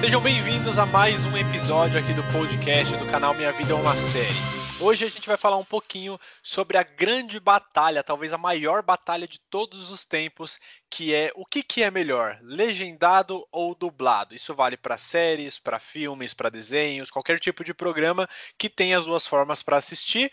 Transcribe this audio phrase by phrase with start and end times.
[0.00, 3.94] Sejam bem-vindos a mais um episódio aqui do podcast do canal Minha Vida é uma
[3.94, 4.60] Série.
[4.80, 9.28] Hoje a gente vai falar um pouquinho sobre a grande batalha, talvez a maior batalha
[9.28, 14.34] de todos os tempos, que é o que, que é melhor, legendado ou dublado.
[14.34, 19.04] Isso vale para séries, para filmes, para desenhos, qualquer tipo de programa que tenha as
[19.04, 20.32] duas formas para assistir.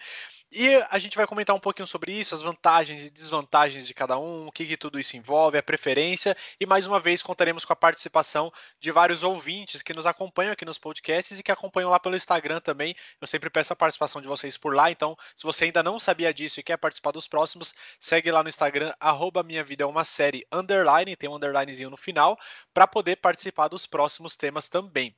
[0.50, 4.17] E a gente vai comentar um pouquinho sobre isso, as vantagens e desvantagens de cada
[4.17, 7.73] um, o que, que, tudo isso envolve, a preferência, e mais uma vez contaremos com
[7.73, 8.49] a participação
[8.80, 12.62] de vários ouvintes que nos acompanham aqui nos podcasts e que acompanham lá pelo Instagram
[12.62, 12.95] também.
[13.20, 16.34] Eu sempre peço a participação de vocês por lá, então se você ainda não sabia
[16.34, 20.05] disso e quer participar dos próximos, segue lá no Instagram, arroba minha vida é uma
[20.05, 22.39] série underline, tem um underlinezinho no final,
[22.73, 25.14] para poder participar dos próximos temas também.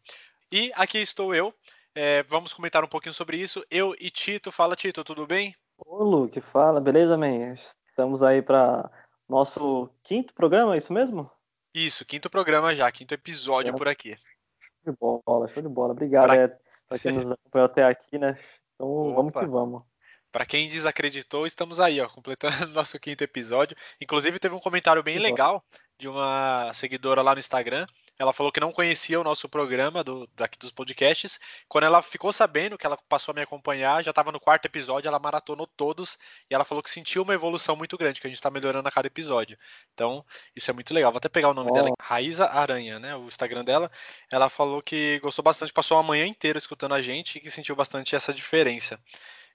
[0.51, 1.53] E aqui estou eu,
[1.95, 3.65] é, vamos comentar um pouquinho sobre isso.
[3.69, 4.51] Eu e Tito.
[4.51, 5.55] Fala, Tito, tudo bem?
[5.77, 7.53] Ô, Luke, fala, beleza, man?
[7.53, 8.89] Estamos aí para
[9.27, 11.29] nosso quinto programa, é isso mesmo?
[11.73, 13.77] Isso, quinto programa já, quinto episódio é.
[13.77, 14.17] por aqui.
[14.59, 15.91] Show de bola, show de bola.
[15.91, 16.35] Obrigado pra...
[16.35, 18.37] é, quem nos acompanhou até aqui, né?
[18.75, 19.15] Então Opa.
[19.15, 19.83] vamos que vamos.
[20.31, 23.75] Para quem desacreditou, estamos aí, ó, completando nosso quinto episódio.
[24.01, 25.63] Inclusive, teve um comentário bem legal
[25.97, 27.85] de uma seguidora lá no Instagram
[28.19, 31.39] ela falou que não conhecia o nosso programa do, daqui dos podcasts.
[31.69, 35.07] Quando ela ficou sabendo que ela passou a me acompanhar, já estava no quarto episódio,
[35.07, 36.19] ela maratonou todos
[36.51, 38.91] e ela falou que sentiu uma evolução muito grande, que a gente está melhorando a
[38.91, 39.57] cada episódio.
[39.93, 41.13] Então, isso é muito legal.
[41.13, 41.73] Vou até pegar o nome oh.
[41.73, 43.15] dela, Raíza Aranha, né?
[43.15, 43.89] O Instagram dela.
[44.29, 47.73] Ela falou que gostou bastante, passou a manhã inteira escutando a gente e que sentiu
[47.73, 48.99] bastante essa diferença.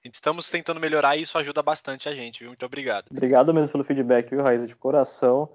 [0.02, 2.48] Estamos tentando melhorar e isso ajuda bastante a gente, viu?
[2.48, 3.08] Muito obrigado.
[3.10, 5.50] Obrigado mesmo pelo feedback, viu, Raíza, de coração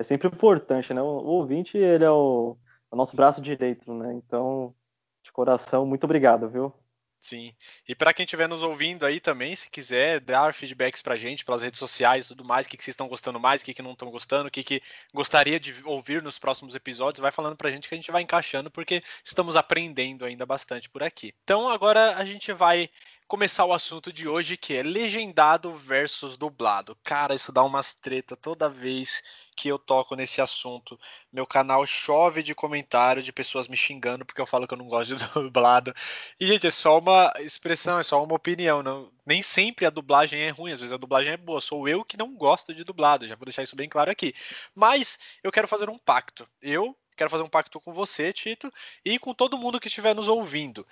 [0.00, 1.02] é sempre importante, né?
[1.02, 2.56] O, ouvinte, ele é o,
[2.90, 4.14] o nosso braço direito, né?
[4.14, 4.74] Então,
[5.22, 6.72] de coração, muito obrigado, viu?
[7.20, 7.54] Sim.
[7.86, 11.60] E para quem estiver nos ouvindo aí também, se quiser dar feedbacks pra gente pelas
[11.60, 13.82] redes sociais e tudo mais, o que, que vocês estão gostando mais, o que, que
[13.82, 14.80] não estão gostando, o que, que
[15.12, 18.70] gostaria de ouvir nos próximos episódios, vai falando pra gente que a gente vai encaixando,
[18.70, 21.34] porque estamos aprendendo ainda bastante por aqui.
[21.44, 22.88] Então agora a gente vai
[23.28, 26.96] começar o assunto de hoje, que é legendado versus dublado.
[27.04, 29.22] Cara, isso dá umas treta toda vez
[29.60, 30.98] que eu toco nesse assunto.
[31.30, 34.88] Meu canal chove de comentários de pessoas me xingando porque eu falo que eu não
[34.88, 35.92] gosto de dublado.
[36.40, 38.82] E, gente, é só uma expressão, é só uma opinião.
[38.82, 41.60] Não, nem sempre a dublagem é ruim, às vezes a dublagem é boa.
[41.60, 44.34] Sou eu que não gosto de dublado, já vou deixar isso bem claro aqui.
[44.74, 46.48] Mas eu quero fazer um pacto.
[46.62, 48.72] Eu quero fazer um pacto com você, Tito,
[49.04, 50.86] e com todo mundo que estiver nos ouvindo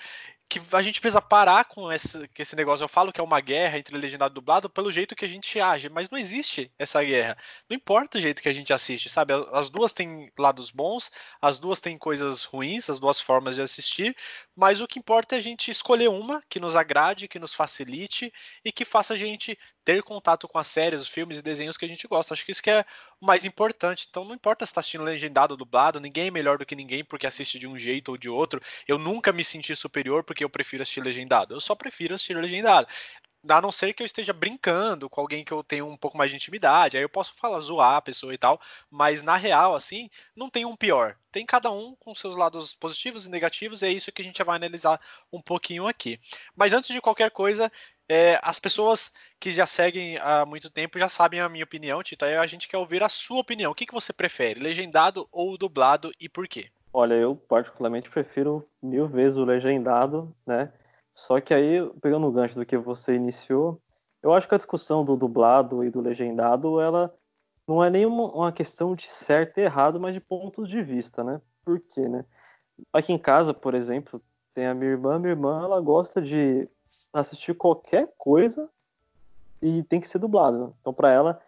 [0.49, 2.83] que a gente precisa parar com esse, com esse negócio.
[2.83, 5.61] Eu falo que é uma guerra entre legendado e dublado pelo jeito que a gente
[5.61, 7.37] age, mas não existe essa guerra.
[7.69, 9.35] Não importa o jeito que a gente assiste, sabe?
[9.53, 11.11] As duas têm lados bons,
[11.41, 14.17] as duas têm coisas ruins, as duas formas de assistir,
[14.57, 18.33] mas o que importa é a gente escolher uma que nos agrade, que nos facilite
[18.65, 19.59] e que faça a gente
[19.89, 22.35] ter contato com as séries, os filmes e desenhos que a gente gosta.
[22.35, 22.85] Acho que isso que é
[23.21, 24.07] o mais importante.
[24.11, 27.03] Então não importa se está assistindo legendado ou dublado, ninguém é melhor do que ninguém
[27.03, 28.61] porque assiste de um jeito ou de outro.
[28.87, 31.55] Eu nunca me senti superior porque eu prefiro assistir legendado.
[31.55, 32.87] Eu só prefiro assistir legendado.
[33.49, 36.31] A não ser que eu esteja brincando com alguém que eu tenho um pouco mais
[36.31, 38.61] de intimidade, aí eu posso falar, zoar a pessoa e tal,
[38.91, 41.17] mas na real, assim, não tem um pior.
[41.31, 44.43] Tem cada um com seus lados positivos e negativos, e é isso que a gente
[44.43, 45.01] vai analisar
[45.33, 46.21] um pouquinho aqui.
[46.57, 47.71] Mas antes de qualquer coisa,
[48.09, 52.25] é, as pessoas que já seguem há muito tempo já sabem a minha opinião, Tito.
[52.25, 53.71] Aí a gente quer ouvir a sua opinião.
[53.71, 56.71] O que, que você prefere, legendado ou dublado e por quê?
[56.93, 60.73] Olha, eu particularmente prefiro mil vezes o legendado, né?
[61.15, 63.81] Só que aí, pegando o gancho do que você iniciou,
[64.23, 67.15] eu acho que a discussão do dublado e do legendado, ela
[67.67, 71.23] não é nem uma, uma questão de certo e errado, mas de pontos de vista,
[71.23, 71.41] né?
[71.65, 72.25] Por quê, né?
[72.93, 74.23] Aqui em casa, por exemplo,
[74.55, 75.19] tem a minha irmã.
[75.19, 76.69] Minha irmã, ela gosta de
[77.13, 78.69] assistir qualquer coisa
[79.61, 80.75] e tem que ser dublado.
[80.81, 81.41] Então, para ela,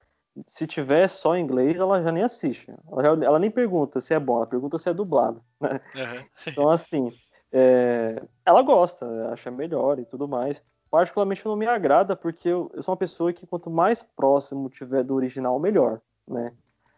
[0.46, 2.72] se tiver só em inglês, ela já nem assiste.
[2.90, 5.42] Ela, já, ela, nem pergunta se é bom, ela pergunta se é dublado.
[5.60, 5.80] Né?
[5.94, 6.24] Uhum.
[6.46, 7.12] Então, assim,
[7.52, 10.62] é, ela gosta, acha melhor e tudo mais.
[10.90, 15.04] Particularmente não me agrada, porque eu, eu, sou uma pessoa que quanto mais próximo tiver
[15.04, 16.52] do original, melhor, né?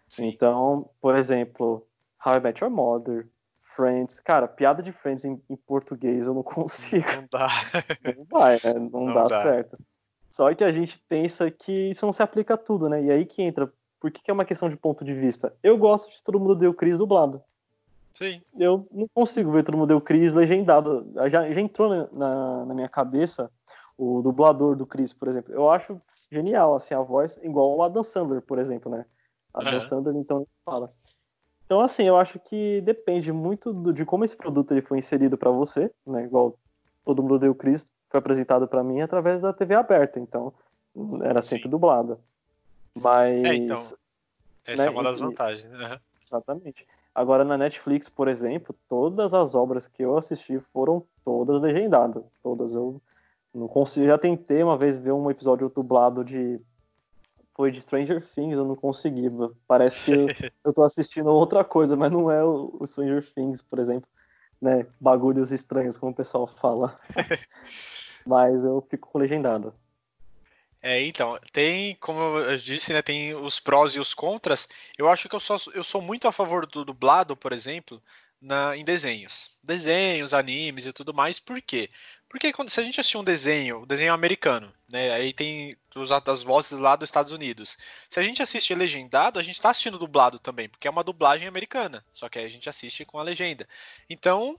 [0.08, 0.28] Sim.
[0.28, 1.86] Então, por exemplo,
[2.24, 3.28] How I Met Your Mother,
[3.62, 4.20] Friends.
[4.20, 7.06] Cara, piada de Friends em, em português eu não consigo.
[7.16, 7.48] Não dá.
[8.16, 8.74] Não vai, né?
[8.74, 9.78] Não, não dá, dá, certo.
[10.32, 13.02] Só que a gente pensa que isso não se aplica a tudo, né?
[13.02, 13.70] E aí que entra.
[14.00, 15.54] Por que, que é uma questão de ponto de vista?
[15.62, 17.40] Eu gosto de todo mundo deu Cris dublado.
[18.14, 18.42] Sim.
[18.58, 21.06] Eu não consigo ver todo mundo deu Cris legendado.
[21.30, 23.50] Já, já entrou na, na, na minha cabeça
[23.96, 25.52] o dublador do Chris, por exemplo.
[25.52, 26.00] Eu acho
[26.30, 29.04] genial, assim, a voz, igual o Adam Sandler, por exemplo, né?
[29.54, 29.80] Adam uhum.
[29.82, 30.92] Sandler, então, fala.
[31.66, 35.38] Então, assim, eu acho que depende muito do, de como esse produto ele foi inserido
[35.38, 36.24] para você, né?
[36.24, 36.58] Igual
[37.04, 40.52] todo mundo deu Cristo, foi apresentado para mim através da TV aberta, então
[41.22, 41.70] era sempre Sim.
[41.70, 42.18] dublada.
[42.94, 43.42] Mas.
[43.44, 43.82] É, então.
[44.66, 45.72] Essa né, é uma das vantagens.
[45.72, 45.98] Uhum.
[46.22, 46.86] Exatamente.
[47.14, 52.22] Agora na Netflix, por exemplo, todas as obras que eu assisti foram todas legendadas.
[52.42, 52.74] Todas.
[52.74, 53.00] Eu
[53.54, 54.06] não consigo.
[54.06, 56.60] Já tentei uma vez ver um episódio dublado de.
[57.54, 59.30] Foi de Stranger Things, eu não consegui.
[59.66, 60.12] Parece que
[60.64, 64.08] eu, tô assistindo outra coisa, mas não é o, o Stranger Things, por exemplo.
[64.62, 64.86] Né?
[65.00, 66.98] Bagulhos estranhos, como o pessoal fala.
[68.24, 69.74] mas eu fico com legendado.
[70.80, 74.68] É, então, tem, como eu disse, né, tem os prós e os contras.
[74.98, 78.02] Eu acho que eu sou, eu sou muito a favor do dublado, por exemplo,
[78.40, 79.50] na, em desenhos.
[79.62, 81.88] Desenhos, animes e tudo mais, por quê?
[82.32, 86.42] Porque quando, se a gente assistir um desenho, desenho americano, né, aí tem os, as
[86.42, 87.76] vozes lá dos Estados Unidos.
[88.08, 91.46] Se a gente assiste legendado, a gente está assistindo dublado também, porque é uma dublagem
[91.46, 93.68] americana, só que a gente assiste com a legenda.
[94.08, 94.58] Então,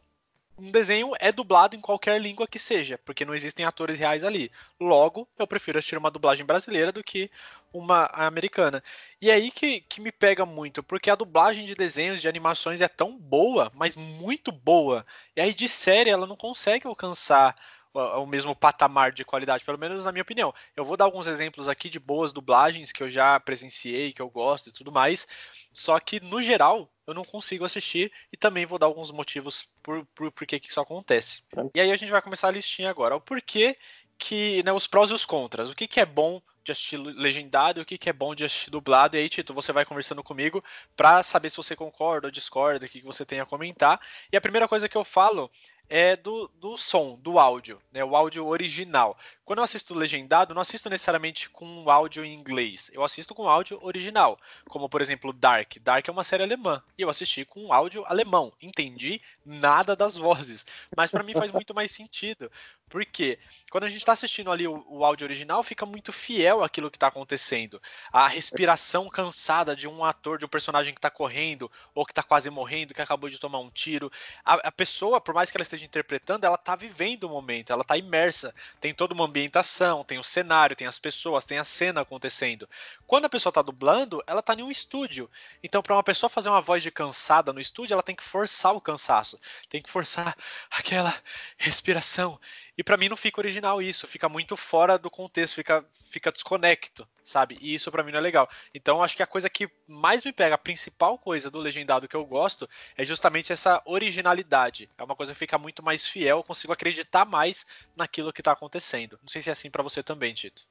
[0.63, 4.50] um desenho é dublado em qualquer língua que seja, porque não existem atores reais ali.
[4.80, 7.30] Logo, eu prefiro assistir uma dublagem brasileira do que
[7.74, 8.81] uma americana.
[9.21, 12.81] E é aí que, que me pega muito, porque a dublagem de desenhos, de animações
[12.81, 15.06] é tão boa, mas muito boa.
[15.36, 17.56] E aí de série ela não consegue alcançar
[17.93, 20.53] o mesmo patamar de qualidade, pelo menos na minha opinião.
[20.75, 24.29] Eu vou dar alguns exemplos aqui de boas dublagens que eu já presenciei, que eu
[24.29, 25.27] gosto e tudo mais.
[25.71, 30.05] Só que, no geral, eu não consigo assistir e também vou dar alguns motivos por,
[30.15, 31.43] por, por que, que isso acontece.
[31.73, 33.15] E aí a gente vai começar a listinha agora.
[33.15, 33.75] O porquê
[34.17, 35.69] que, né, os prós e os contras.
[35.69, 38.45] O que, que é bom de assistir legendado e o que, que é bom de
[38.45, 39.17] assistir dublado.
[39.17, 40.63] E aí, Tito, você vai conversando comigo
[40.95, 43.99] para saber se você concorda ou discorda, o que, que você tem a comentar.
[44.31, 45.51] E a primeira coisa que eu falo
[45.89, 48.03] é do, do som, do áudio, né?
[48.03, 49.18] O áudio original.
[49.45, 52.89] Quando eu assisto legendado, não assisto necessariamente com áudio em inglês.
[52.94, 54.39] Eu assisto com áudio original,
[54.69, 55.75] como por exemplo Dark.
[55.81, 58.53] Dark é uma série alemã e eu assisti com áudio alemão.
[58.62, 60.65] Entendi nada das vozes,
[60.95, 62.50] mas para mim faz muito mais sentido,
[62.88, 63.39] porque
[63.71, 66.97] quando a gente está assistindo ali o, o, áudio original, fica muito fiel àquilo que
[66.97, 67.81] está acontecendo.
[68.12, 72.24] A respiração cansada de um ator, de um personagem que está correndo ou que está
[72.24, 74.12] quase morrendo, que acabou de tomar um tiro.
[74.45, 77.81] A, a pessoa, por mais que ela esteja interpretando, ela está vivendo o momento, ela
[77.81, 78.53] está imersa.
[78.79, 82.69] Tem toda uma ambientação, tem o cenário, tem as pessoas, tem a cena acontecendo.
[83.07, 85.29] Quando a pessoa está dublando, ela está em um estúdio.
[85.63, 88.73] Então, para uma pessoa fazer uma voz de cansada no estúdio, ela tem que forçar
[88.73, 89.39] o cansaço,
[89.69, 90.37] tem que forçar
[90.69, 91.13] aquela
[91.57, 92.39] respiração.
[92.77, 97.07] E para mim não fica original isso, fica muito fora do contexto, fica, fica desconecto,
[97.23, 97.57] sabe?
[97.61, 98.49] E isso para mim não é legal.
[98.73, 102.15] Então acho que a coisa que mais me pega, a principal coisa do legendado que
[102.15, 102.67] eu gosto,
[102.97, 104.89] é justamente essa originalidade.
[104.97, 107.65] É uma coisa que fica muito mais fiel, eu consigo acreditar mais
[107.95, 109.19] naquilo que tá acontecendo.
[109.21, 110.65] Não sei se é assim para você também, Tito.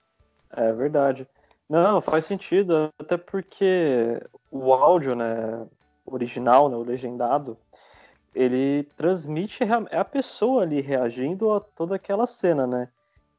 [0.51, 1.27] É verdade.
[1.69, 4.21] Não, faz sentido, até porque
[4.51, 5.67] o áudio, né,
[6.05, 7.57] original, né, o legendado,
[8.35, 12.89] ele transmite é a pessoa ali reagindo a toda aquela cena, né?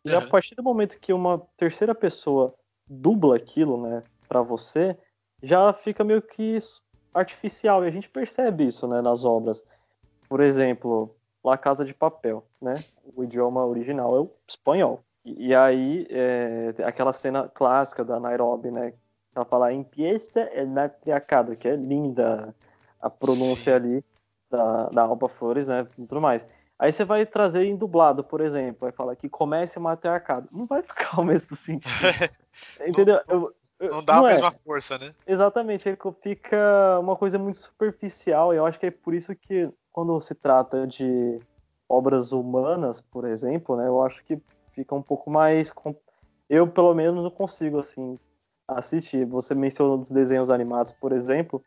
[0.06, 0.18] E uhum.
[0.18, 2.54] a partir do momento que uma terceira pessoa
[2.88, 4.98] dubla aquilo, né, para você,
[5.42, 6.58] já fica meio que
[7.14, 9.64] artificial e a gente percebe isso, né, nas obras.
[10.28, 12.84] Por exemplo, La Casa de Papel, né?
[13.16, 15.02] O idioma original é o espanhol.
[15.24, 18.94] E, e aí, é, aquela cena clássica da Nairobi, né?
[19.36, 22.54] Ela fala empieza el matriarcado, que é linda
[23.02, 23.76] a pronúncia Sim.
[23.76, 24.06] ali
[24.54, 25.88] da, da Alba Flores, né?
[25.98, 26.46] E tudo mais.
[26.78, 30.48] Aí você vai trazer em dublado, por exemplo, vai falar que comece matriarcado.
[30.52, 31.90] Não vai ficar o mesmo sentido.
[32.86, 33.20] Entendeu?
[33.28, 34.34] Não, eu, não dá não a é.
[34.34, 35.14] mesma força, né?
[35.26, 35.84] Exatamente,
[36.22, 40.34] fica uma coisa muito superficial, e eu acho que é por isso que quando se
[40.36, 41.40] trata de
[41.90, 44.42] obras humanas, por exemplo, né, eu acho que
[44.72, 45.74] fica um pouco mais.
[46.50, 48.18] Eu, pelo menos, não consigo, assim,
[48.68, 49.26] assistir.
[49.26, 51.64] Você mencionou os desenhos animados, por exemplo.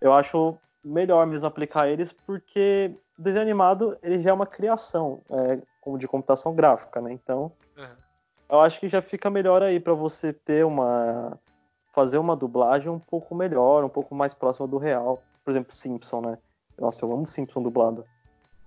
[0.00, 5.20] Eu acho melhor mesmo aplicar eles, porque o desenho animado ele já é uma criação
[5.30, 7.12] é, como de computação gráfica, né?
[7.12, 7.96] Então, uhum.
[8.50, 11.38] eu acho que já fica melhor aí para você ter uma
[11.92, 15.22] fazer uma dublagem um pouco melhor, um pouco mais próxima do real.
[15.42, 16.38] Por exemplo, Simpson, né?
[16.78, 18.04] Nossa, eu amo Simpson dublado.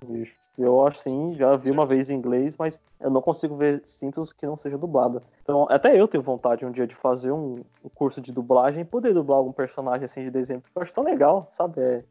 [0.04, 0.39] Bicho.
[0.62, 4.34] Eu acho sim, já vi uma vez em inglês, mas eu não consigo ver Simpsons
[4.34, 5.24] que não seja dublada.
[5.42, 7.64] Então, até eu tenho vontade um dia de fazer um,
[7.96, 11.48] curso de dublagem poder dublar algum personagem assim de desenho, porque eu acho tão legal,
[11.54, 11.82] sabe?
[11.82, 12.04] É,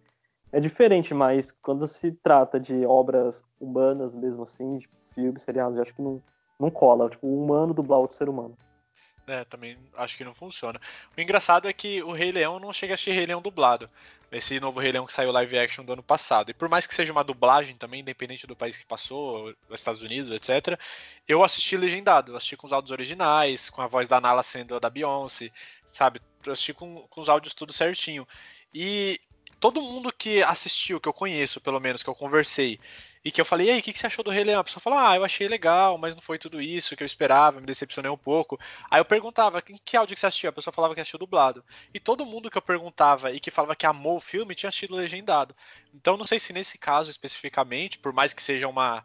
[0.52, 5.82] é diferente, mas quando se trata de obras humanas mesmo assim, de filmes, seriados, eu
[5.82, 6.22] acho que não,
[6.58, 7.10] não cola.
[7.10, 8.56] Tipo, humano dublar outro ser humano.
[9.28, 10.80] É, também acho que não funciona.
[11.16, 13.86] O engraçado é que o Rei Leão não chega a ser Rei Leão dublado.
[14.32, 16.50] Esse novo Rei Leão que saiu live action do ano passado.
[16.50, 20.00] E por mais que seja uma dublagem também, independente do país que passou, os Estados
[20.00, 20.78] Unidos, etc.,
[21.26, 22.34] eu assisti legendado.
[22.36, 25.50] Assisti com os áudios originais, com a voz da Nala sendo a da Beyoncé,
[25.86, 26.20] sabe?
[26.46, 28.26] Assisti com, com os áudios tudo certinho.
[28.72, 29.20] E
[29.60, 32.80] todo mundo que assistiu, que eu conheço, pelo menos, que eu conversei,
[33.28, 34.60] e que eu falei, e aí, o que, que você achou do Rei Leão?
[34.60, 37.60] A pessoa fala, ah, eu achei legal, mas não foi tudo isso que eu esperava,
[37.60, 38.58] me decepcionei um pouco.
[38.90, 40.48] Aí eu perguntava, em que áudio que você assistiu?
[40.48, 41.62] A pessoa falava que assistiu dublado.
[41.92, 44.96] E todo mundo que eu perguntava e que falava que amou o filme tinha assistido
[44.96, 45.54] legendado.
[45.94, 49.04] Então não sei se nesse caso especificamente, por mais que seja uma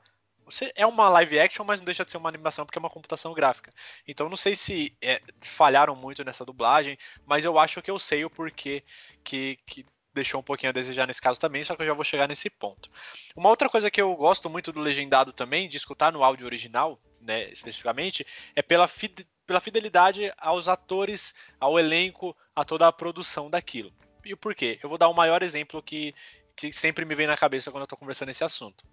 [0.76, 3.34] é uma live action, mas não deixa de ser uma animação porque é uma computação
[3.34, 3.74] gráfica.
[4.08, 8.24] Então não sei se é, falharam muito nessa dublagem, mas eu acho que eu sei
[8.26, 8.84] o porquê
[9.24, 12.04] que, que deixou um pouquinho a desejar nesse caso também, só que eu já vou
[12.04, 12.90] chegar nesse ponto.
[13.36, 17.00] Uma outra coisa que eu gosto muito do legendado também, de escutar no áudio original,
[17.20, 18.90] né, especificamente, é pela,
[19.46, 23.94] pela fidelidade aos atores, ao elenco, a toda a produção daquilo.
[24.24, 24.80] E o porquê?
[24.82, 26.14] Eu vou dar o um maior exemplo que,
[26.56, 28.86] que sempre me vem na cabeça quando eu estou conversando esse assunto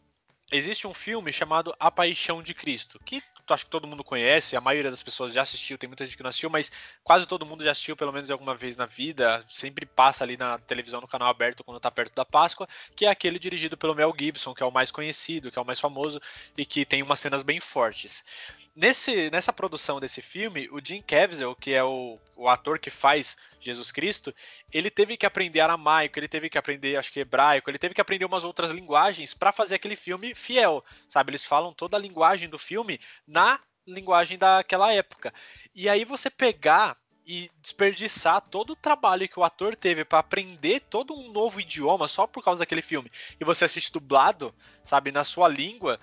[0.50, 3.22] existe um filme chamado A Paixão de Cristo, que
[3.54, 6.22] acho que todo mundo conhece, a maioria das pessoas já assistiu, tem muita gente que
[6.22, 6.70] não assistiu, mas
[7.02, 10.58] quase todo mundo já assistiu pelo menos alguma vez na vida, sempre passa ali na
[10.58, 14.14] televisão no canal aberto quando está perto da Páscoa, que é aquele dirigido pelo Mel
[14.18, 16.20] Gibson, que é o mais conhecido, que é o mais famoso
[16.56, 18.24] e que tem umas cenas bem fortes.
[18.74, 23.36] Nesse, nessa produção desse filme, o Jim Caviezel, que é o, o ator que faz
[23.60, 24.34] Jesus Cristo,
[24.72, 28.00] ele teve que aprender aramaico, ele teve que aprender, acho que hebraico, ele teve que
[28.00, 31.32] aprender umas outras linguagens para fazer aquele filme fiel, sabe?
[31.32, 35.34] Eles falam toda a linguagem do filme na linguagem daquela época.
[35.74, 40.80] E aí você pegar e desperdiçar todo o trabalho que o ator teve para aprender
[40.80, 45.24] todo um novo idioma só por causa daquele filme e você assiste dublado, sabe, na
[45.24, 46.00] sua língua,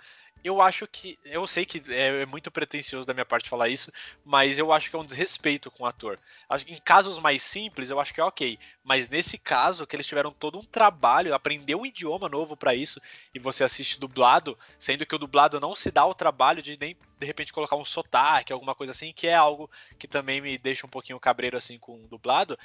[0.47, 1.19] eu acho que.
[1.23, 3.91] Eu sei que é, é, muito pretencioso da minha parte falar isso,
[4.25, 6.19] mas eu acho que é um desrespeito com o ator.
[6.67, 8.57] Em casos mais simples, eu acho que é ok.
[8.83, 13.01] Mas nesse caso, que eles tiveram todo um trabalho, aprender um idioma novo para isso,
[13.33, 16.95] e você assiste dublado, sendo que o dublado não se dá o trabalho de nem
[17.19, 20.85] de repente colocar um sotaque, alguma coisa assim, que é algo que também me deixa
[20.85, 22.57] um pouquinho cabreiro assim com o dublado.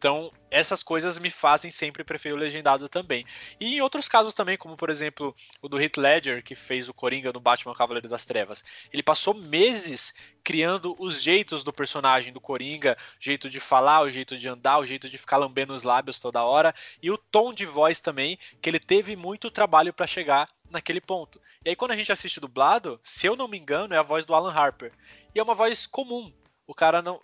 [0.00, 3.24] Então, essas coisas me fazem sempre preferir o legendado também.
[3.60, 6.94] E em outros casos também, como por exemplo o do Heath Ledger, que fez o
[6.94, 8.64] Coringa no Batman Cavaleiro das Trevas.
[8.92, 14.38] Ele passou meses criando os jeitos do personagem do Coringa, jeito de falar, o jeito
[14.38, 17.66] de andar, o jeito de ficar lambendo os lábios toda hora, e o tom de
[17.66, 21.40] voz também, que ele teve muito trabalho para chegar naquele ponto.
[21.64, 24.24] E aí quando a gente assiste dublado, se eu não me engano, é a voz
[24.24, 24.92] do Alan Harper.
[25.34, 26.32] E é uma voz comum.
[26.66, 27.20] O cara não,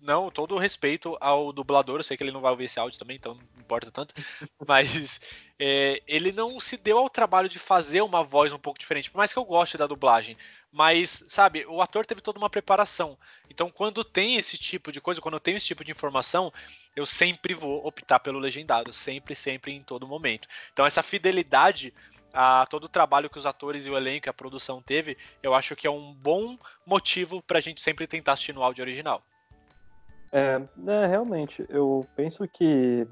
[0.00, 2.98] não, todo o respeito ao dublador, eu sei que ele não vai ouvir esse áudio
[2.98, 4.14] também, então não importa tanto,
[4.66, 5.20] mas
[5.58, 9.18] é, ele não se deu ao trabalho de fazer uma voz um pouco diferente, por
[9.18, 10.36] mais que eu goste da dublagem,
[10.70, 13.16] mas, sabe, o ator teve toda uma preparação,
[13.48, 16.52] então quando tem esse tipo de coisa, quando eu tenho esse tipo de informação,
[16.96, 20.48] eu sempre vou optar pelo legendado, sempre, sempre, em todo momento.
[20.72, 21.94] Então essa fidelidade
[22.32, 25.54] a todo o trabalho que os atores e o elenco e a produção teve, eu
[25.54, 26.56] acho que é um bom
[26.86, 29.22] motivo para a gente sempre tentar assistir no áudio original.
[30.32, 33.06] É, é, realmente, eu penso que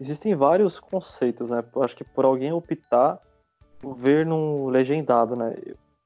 [0.00, 1.62] existem vários conceitos, né?
[1.74, 3.20] Eu acho que por alguém optar
[3.96, 5.54] ver no legendado, né?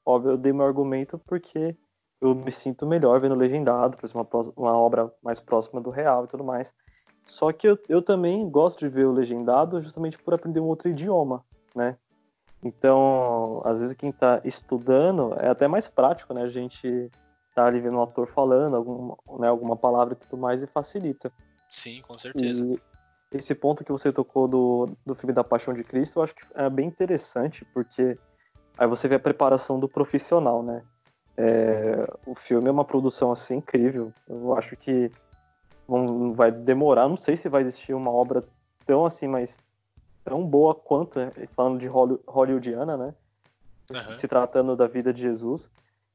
[0.04, 1.76] Óbvio, eu dei meu argumento porque
[2.20, 6.24] eu me sinto melhor vendo legendado, por exemplo, uma, uma obra mais próxima do real
[6.24, 6.74] e tudo mais.
[7.28, 10.88] Só que eu, eu também gosto de ver o legendado justamente por aprender um outro
[10.88, 11.96] idioma, né?
[12.62, 16.42] Então, às vezes quem está estudando é até mais prático, né?
[16.42, 17.10] A gente
[17.54, 21.32] tá ali vendo um ator falando alguma, né, alguma palavra e tudo mais e facilita.
[21.68, 22.64] Sim, com certeza.
[22.64, 22.80] E
[23.36, 26.42] esse ponto que você tocou do, do filme da Paixão de Cristo, eu acho que
[26.54, 28.18] é bem interessante, porque
[28.76, 30.82] aí você vê a preparação do profissional, né?
[31.36, 34.12] É, o filme é uma produção assim incrível.
[34.28, 35.10] Eu acho que
[35.88, 38.44] não vai demorar, não sei se vai existir uma obra
[38.84, 39.58] tão assim, mas
[40.28, 43.14] tão boa quanto, né, falando de hollywoodiana, né?
[43.90, 44.12] Uhum.
[44.12, 45.70] Se tratando da vida de Jesus.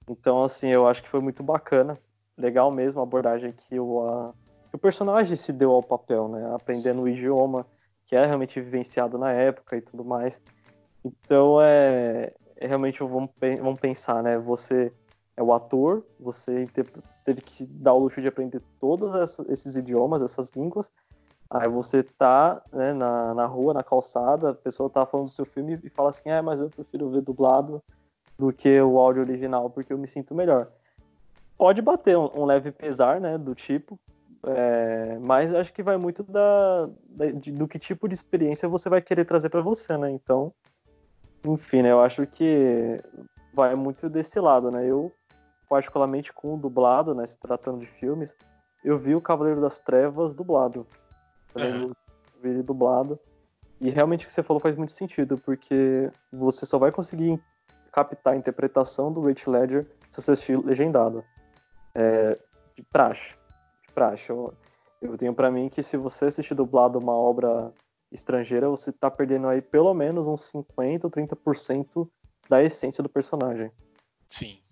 [0.09, 1.97] Então, assim, eu acho que foi muito bacana.
[2.37, 4.33] Legal mesmo a abordagem que o, a,
[4.69, 6.53] que o personagem se deu ao papel, né?
[6.53, 7.65] Aprendendo o idioma,
[8.05, 10.41] que é realmente vivenciado na época e tudo mais.
[11.03, 13.29] Então, é, é realmente, vamos,
[13.59, 14.37] vamos pensar, né?
[14.37, 14.91] Você
[15.35, 16.67] é o ator, você
[17.25, 20.91] teve que dar o luxo de aprender todos esses idiomas, essas línguas.
[21.53, 25.45] Aí você tá né, na, na rua, na calçada, a pessoa tá falando do seu
[25.45, 27.79] filme e fala assim, ah, mas eu prefiro ver dublado
[28.39, 30.67] do que o áudio original, porque eu me sinto melhor.
[31.55, 33.99] Pode bater um, um leve pesar, né, do tipo,
[34.47, 38.89] é, mas acho que vai muito da, da de, do que tipo de experiência você
[38.89, 40.09] vai querer trazer para você, né?
[40.09, 40.51] Então,
[41.45, 42.99] enfim, né, eu acho que
[43.53, 44.87] vai muito desse lado, né?
[44.87, 45.11] Eu,
[45.69, 48.35] particularmente com o dublado, né, se tratando de filmes,
[48.83, 50.87] eu vi o Cavaleiro das Trevas dublado.
[51.55, 51.91] Uhum.
[52.43, 53.19] ele dublado.
[53.79, 57.41] E realmente o que você falou faz muito sentido, porque você só vai conseguir
[57.91, 61.23] captar a interpretação do Rich Ledger se você assistir legendado.
[61.93, 62.39] É,
[62.75, 63.35] de praxe.
[63.87, 64.29] De praxe.
[64.29, 64.53] Eu,
[65.01, 67.73] eu tenho para mim que se você assistir dublado uma obra
[68.11, 72.09] estrangeira, você tá perdendo aí pelo menos uns 50 ou 30%
[72.49, 73.71] da essência do personagem.
[74.27, 74.62] Sim.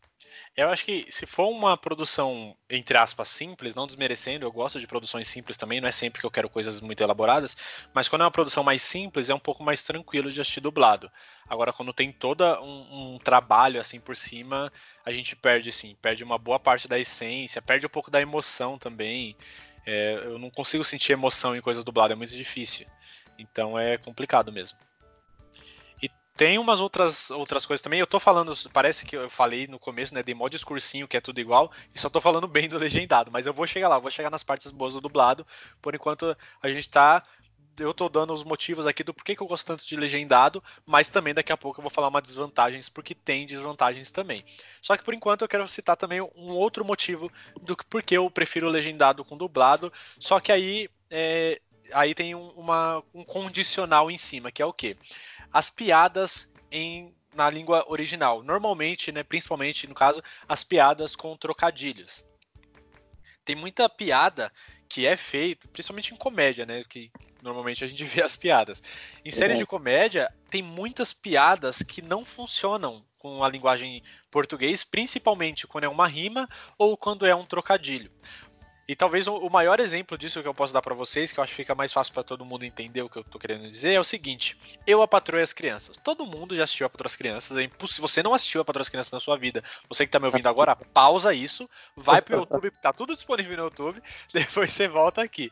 [0.56, 4.88] Eu acho que se for uma produção, entre aspas, simples, não desmerecendo, eu gosto de
[4.88, 7.56] produções simples também, não é sempre que eu quero coisas muito elaboradas,
[7.94, 11.10] mas quando é uma produção mais simples, é um pouco mais tranquilo de assistir dublado.
[11.48, 14.72] Agora, quando tem todo um, um trabalho assim por cima,
[15.06, 18.78] a gente perde, sim, perde uma boa parte da essência, perde um pouco da emoção
[18.78, 19.38] também.
[19.86, 22.86] É, eu não consigo sentir emoção em coisas dubladas, é muito difícil.
[23.40, 24.78] Então é complicado mesmo.
[26.41, 28.00] Tem umas outras, outras coisas também.
[28.00, 30.24] Eu tô falando, parece que eu falei no começo, né?
[30.24, 33.29] Dei mó discursinho que é tudo igual, e só tô falando bem do legendado.
[33.31, 35.45] Mas eu vou chegar lá, vou chegar nas partes boas do dublado.
[35.79, 37.21] Por enquanto, a gente tá.
[37.77, 41.10] Eu tô dando os motivos aqui do porquê que eu gosto tanto de legendado, mas
[41.10, 44.43] também daqui a pouco eu vou falar umas desvantagens, porque tem desvantagens também.
[44.81, 47.31] Só que por enquanto eu quero citar também um outro motivo
[47.62, 49.93] do porquê eu prefiro legendado com dublado.
[50.17, 50.89] Só que aí.
[51.07, 51.62] É,
[51.93, 54.98] aí tem um, uma, um condicional em cima, que é o quê?
[55.51, 58.43] As piadas em na língua original.
[58.43, 62.25] Normalmente, né, principalmente no caso, as piadas com trocadilhos.
[63.46, 64.51] Tem muita piada
[64.88, 67.10] que é feita, principalmente em comédia, né, que
[67.41, 68.84] normalmente a gente vê as piadas.
[69.24, 75.67] Em séries de comédia, tem muitas piadas que não funcionam com a linguagem português, principalmente
[75.67, 78.12] quando é uma rima ou quando é um trocadilho.
[78.91, 81.51] E talvez o maior exemplo disso que eu posso dar para vocês, que eu acho
[81.51, 84.00] que fica mais fácil para todo mundo entender o que eu tô querendo dizer, é
[84.01, 85.95] o seguinte: Eu a Patroa as Crianças.
[85.95, 87.57] Todo mundo já assistiu a Patroa as Crianças.
[87.57, 90.19] É Se você não assistiu a Patroa as Crianças na sua vida, você que tá
[90.19, 94.89] me ouvindo agora, pausa isso, vai pro YouTube, tá tudo disponível no YouTube, depois você
[94.89, 95.50] volta aqui.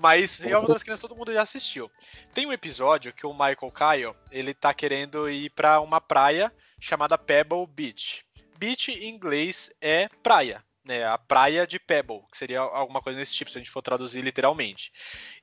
[0.00, 1.90] Mas a Patroa as Crianças todo mundo já assistiu.
[2.32, 7.18] Tem um episódio que o Michael Kyle, ele tá querendo ir para uma praia chamada
[7.18, 8.24] Pebble Beach.
[8.56, 13.34] Beach em inglês é praia, né, a praia de Pebble, que seria alguma coisa nesse
[13.34, 14.90] tipo, se a gente for traduzir literalmente.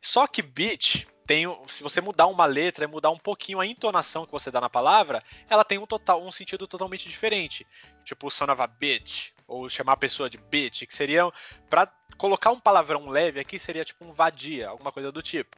[0.01, 4.25] Só que beach tem, se você mudar uma letra e mudar um pouquinho a entonação
[4.25, 7.65] que você dá na palavra, ela tem um total, um sentido totalmente diferente.
[8.03, 11.31] Tipo, son of a bitch, ou chamar a pessoa de bitch, que seria
[11.69, 11.87] para
[12.17, 15.55] colocar um palavrão leve aqui seria tipo um vadia, alguma coisa do tipo.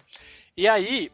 [0.55, 1.11] E aí,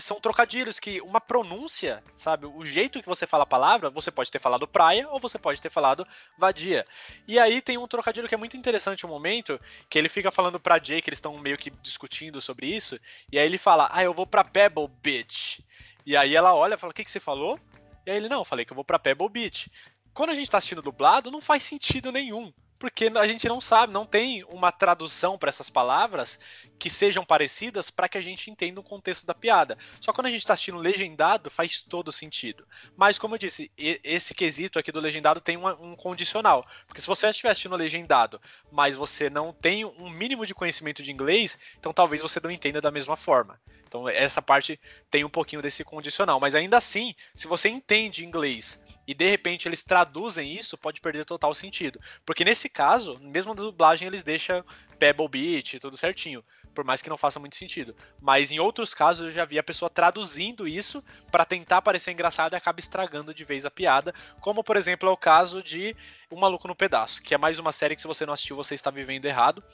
[0.00, 2.46] são trocadilhos que uma pronúncia, sabe?
[2.46, 5.60] O jeito que você fala a palavra, você pode ter falado praia ou você pode
[5.60, 6.06] ter falado
[6.38, 6.84] vadia.
[7.26, 10.60] E aí tem um trocadilho que é muito interessante um momento, que ele fica falando
[10.60, 12.98] pra Jay, que eles estão meio que discutindo sobre isso,
[13.30, 15.64] e aí ele fala: "Ah, eu vou pra Pebble Beach".
[16.04, 17.58] E aí ela olha e fala: "O que que você falou?"
[18.06, 19.70] E aí ele: "Não, falei que eu vou pra Pebble Beach".
[20.14, 23.92] Quando a gente tá assistindo dublado, não faz sentido nenhum porque a gente não sabe,
[23.92, 26.38] não tem uma tradução para essas palavras
[26.78, 29.78] que sejam parecidas para que a gente entenda o contexto da piada.
[30.00, 32.66] Só quando a gente está assistindo legendado faz todo sentido.
[32.96, 37.28] Mas como eu disse, esse quesito aqui do legendado tem um, condicional, porque se você
[37.28, 42.22] estiver assistindo legendado, mas você não tem um mínimo de conhecimento de inglês, então talvez
[42.22, 43.60] você não entenda da mesma forma.
[43.86, 44.78] Então essa parte
[45.10, 49.68] tem um pouquinho desse condicional, mas ainda assim, se você entende inglês e de repente
[49.68, 52.00] eles traduzem isso, pode perder total sentido.
[52.24, 54.64] Porque nesse caso, mesmo na dublagem, eles deixam
[54.98, 56.44] Pebble Beach, tudo certinho.
[56.74, 57.96] Por mais que não faça muito sentido.
[58.20, 62.52] Mas em outros casos eu já vi a pessoa traduzindo isso para tentar parecer engraçado
[62.52, 64.14] e acaba estragando de vez a piada.
[64.40, 65.96] Como, por exemplo, é o caso de
[66.30, 68.74] O Maluco no Pedaço, que é mais uma série que se você não assistiu, você
[68.74, 69.64] está vivendo errado.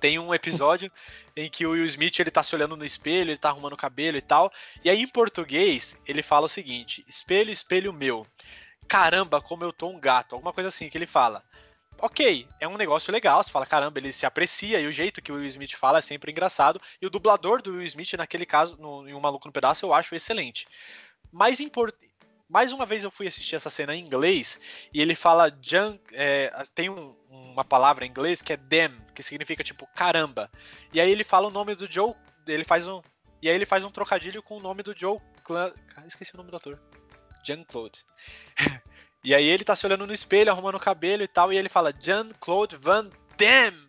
[0.00, 0.90] Tem um episódio
[1.36, 3.76] em que o Will Smith ele tá se olhando no espelho, ele tá arrumando o
[3.76, 4.50] cabelo e tal.
[4.82, 8.26] E aí em português ele fala o seguinte: espelho, espelho meu.
[8.88, 10.34] Caramba, como eu tô um gato.
[10.34, 11.44] Alguma coisa assim que ele fala.
[12.02, 15.30] Ok, é um negócio legal, você fala, caramba, ele se aprecia, e o jeito que
[15.30, 16.80] o Will Smith fala é sempre engraçado.
[17.00, 19.92] E o dublador do Will Smith, naquele caso, no, em Um Maluco no Pedaço, eu
[19.92, 20.66] acho excelente.
[21.30, 21.94] Mas import...
[22.50, 24.60] mais uma vez eu fui assistir essa cena em inglês,
[24.92, 29.22] e ele fala junk, é, tem um, uma palavra em inglês que é damn, que
[29.22, 30.50] significa tipo caramba.
[30.92, 32.12] E aí ele fala o nome do Joe,
[32.46, 33.00] ele faz um
[33.42, 35.72] e aí ele faz um trocadilho com o nome do Joe Clan,
[36.06, 36.78] esqueci o nome do ator.
[37.42, 38.04] Jean-Claude.
[39.24, 41.68] e aí ele tá se olhando no espelho, arrumando o cabelo e tal, e ele
[41.68, 43.08] fala Jean-Claude Van
[43.38, 43.88] Damme.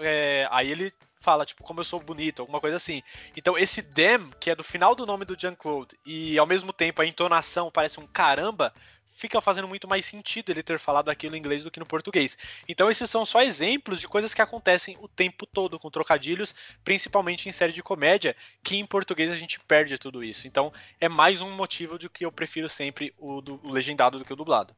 [0.00, 3.02] É, aí ele fala, tipo, como eu sou bonito, alguma coisa assim.
[3.36, 7.02] Então, esse damn, que é do final do nome do Jean-Claude, e ao mesmo tempo
[7.02, 8.72] a entonação parece um caramba,
[9.18, 12.38] fica fazendo muito mais sentido ele ter falado aquilo em inglês do que no português.
[12.68, 16.54] Então esses são só exemplos de coisas que acontecem o tempo todo com trocadilhos,
[16.84, 20.46] principalmente em série de comédia, que em português a gente perde tudo isso.
[20.46, 24.24] Então é mais um motivo de que eu prefiro sempre o, do, o legendado do
[24.24, 24.74] que o dublado.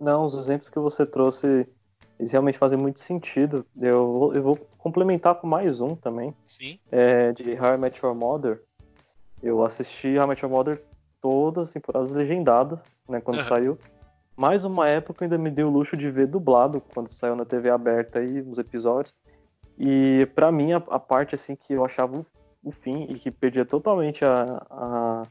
[0.00, 1.68] Não, os exemplos que você trouxe
[2.18, 3.64] eles realmente fazem muito sentido.
[3.76, 6.34] Eu, eu vou complementar com mais um também.
[6.44, 6.78] Sim.
[6.90, 8.62] É, de How I Met Your Mother.
[9.42, 10.82] Eu assisti How I Met Your Mother
[11.20, 13.44] todas as temporadas legendadas né, quando uhum.
[13.44, 13.78] saiu.
[14.36, 17.70] Mais uma época ainda me deu o luxo de ver dublado quando saiu na TV
[17.70, 19.14] aberta aí os episódios.
[19.78, 22.26] E para mim a, a, parte assim que eu achava o,
[22.62, 25.22] o, fim e que perdia totalmente a, a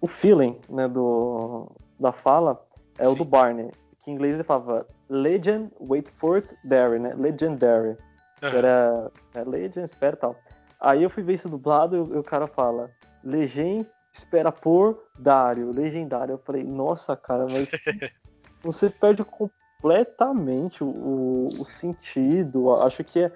[0.00, 2.58] o feeling, né, do da fala
[2.98, 3.12] é Sim.
[3.12, 7.12] o do Barney, que em inglês ele falava Legend, wait for it, dairy, né?
[7.14, 7.96] Legendary.
[8.42, 8.48] Uhum.
[8.48, 10.36] Era é, Legend, espera tal.
[10.80, 12.90] Aí eu fui ver isso dublado e o, cara fala
[13.22, 16.34] Legend, espera por Dario, legendário.
[16.34, 17.70] Eu falei, nossa, cara, mas
[18.62, 22.72] você perde completamente o, o, sentido.
[22.76, 23.32] Acho que é.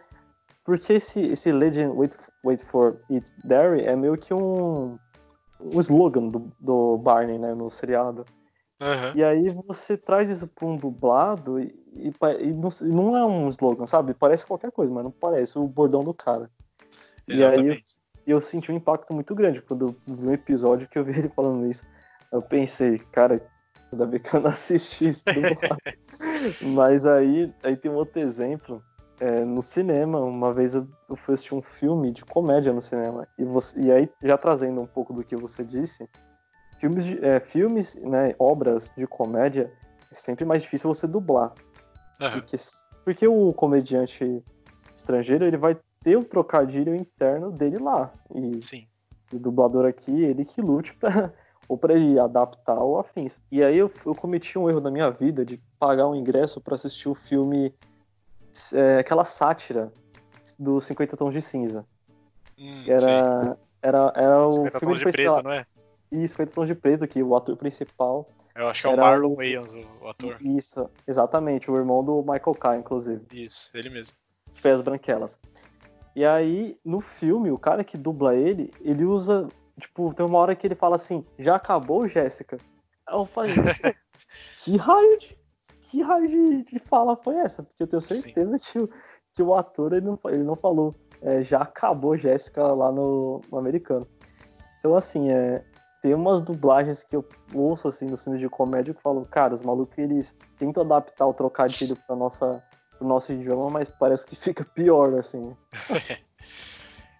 [0.64, 4.98] Porque esse, esse Legend Wait, Wait for It Dairy é meio que um,
[5.60, 8.24] um slogan do, do Barney, né, no seriado.
[8.80, 9.12] Uhum.
[9.14, 13.48] E aí você traz isso para um dublado e, e, e não, não, é um
[13.48, 14.14] slogan, sabe?
[14.14, 16.50] Parece qualquer coisa, mas não parece o bordão do cara.
[17.26, 17.66] Exatamente.
[17.68, 17.82] E aí
[18.26, 21.28] eu, eu senti um impacto muito grande quando vi um episódio que eu vi ele
[21.28, 21.84] falando isso.
[22.32, 23.40] Eu pensei, cara,
[23.92, 25.22] ainda bem que eu não assisti isso
[26.60, 28.82] mas aí, aí tem um outro exemplo.
[29.20, 33.28] É, no cinema, uma vez eu, eu fui assistir um filme de comédia no cinema.
[33.38, 36.08] E, você, e aí, já trazendo um pouco do que você disse,
[36.84, 39.72] Filmes, de, é, filmes né, obras de comédia,
[40.10, 41.54] é sempre mais difícil você dublar.
[42.20, 42.30] Uhum.
[42.30, 42.56] Porque,
[43.02, 44.44] porque o comediante
[44.94, 48.12] estrangeiro, ele vai ter o trocadilho interno dele lá.
[48.34, 48.86] E Sim.
[49.32, 51.32] o dublador aqui, ele que lute pra,
[51.66, 53.40] ou para ele adaptar ou afins.
[53.50, 56.74] E aí eu, eu cometi um erro na minha vida de pagar um ingresso para
[56.74, 57.74] assistir o filme,
[58.74, 59.90] é, aquela sátira
[60.58, 61.86] do 50 Tons de Cinza.
[62.58, 65.66] Hum, era, era, era o 50 filme Tons de Preto, não é?
[66.10, 68.28] Isso, 50 Tons de Preto, que o ator principal.
[68.54, 69.36] Eu acho que é o Marlon o...
[69.36, 70.36] Wayans, o ator.
[70.40, 73.24] Isso, exatamente, o irmão do Michael Kai, inclusive.
[73.32, 74.14] Isso, ele mesmo.
[74.62, 75.36] Pés branquelas.
[76.14, 79.48] E aí, no filme, o cara que dubla ele, ele usa.
[79.80, 82.56] Tipo, tem uma hora que ele fala assim: já acabou, Jéssica?
[83.06, 83.52] Aí eu falei,
[84.62, 85.36] que raio de.
[85.90, 87.62] Que raio de, de fala foi essa?
[87.62, 88.90] Porque eu tenho certeza que o,
[89.32, 93.58] que o ator ele não, ele não falou é, já acabou Jéssica lá no, no
[93.58, 94.06] americano.
[94.78, 95.64] Então, assim, é,
[96.04, 99.62] tem umas dublagens que eu ouço assim nos filmes de comédia que falam, cara, os
[99.62, 102.62] malucos eles tentam adaptar o trocadilho para nossa
[102.98, 105.56] pro nosso idioma, mas parece que fica pior assim.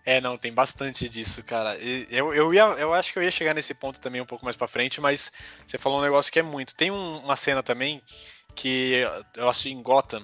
[0.07, 1.79] É, não, tem bastante disso, cara.
[2.11, 4.55] Eu, eu, ia, eu acho que eu ia chegar nesse ponto também um pouco mais
[4.55, 5.33] pra frente, mas
[5.67, 6.75] você falou um negócio que é muito.
[6.75, 8.03] Tem um, uma cena também
[8.55, 9.03] que
[9.35, 10.23] eu assisti em Gotham,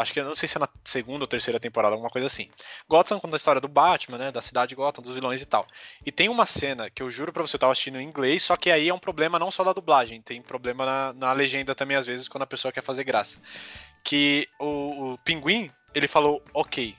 [0.00, 2.50] Acho que eu não sei se é na segunda ou terceira temporada, alguma coisa assim.
[2.88, 4.32] Gotham conta a história do Batman, né?
[4.32, 5.66] Da cidade de Gotham, dos vilões e tal.
[6.04, 8.56] E tem uma cena que eu juro pra você, eu tava assistindo em inglês, só
[8.56, 11.96] que aí é um problema não só da dublagem, tem problema na, na legenda também,
[11.96, 13.38] às vezes, quando a pessoa quer fazer graça.
[14.02, 16.94] Que o, o Pinguim, ele falou ok.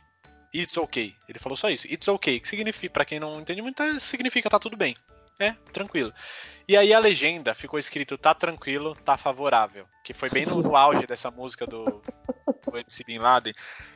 [0.54, 1.16] It's okay.
[1.28, 1.88] Ele falou só isso.
[1.88, 2.40] It's okay.
[2.40, 4.96] Que significa, para quem não entende muito, é, significa tá tudo bem.
[5.40, 6.14] É, tranquilo.
[6.68, 9.88] E aí a legenda ficou escrito tá tranquilo, tá favorável.
[10.04, 12.02] Que foi bem no, no auge dessa música do,
[12.66, 13.54] do MC Bin Laden.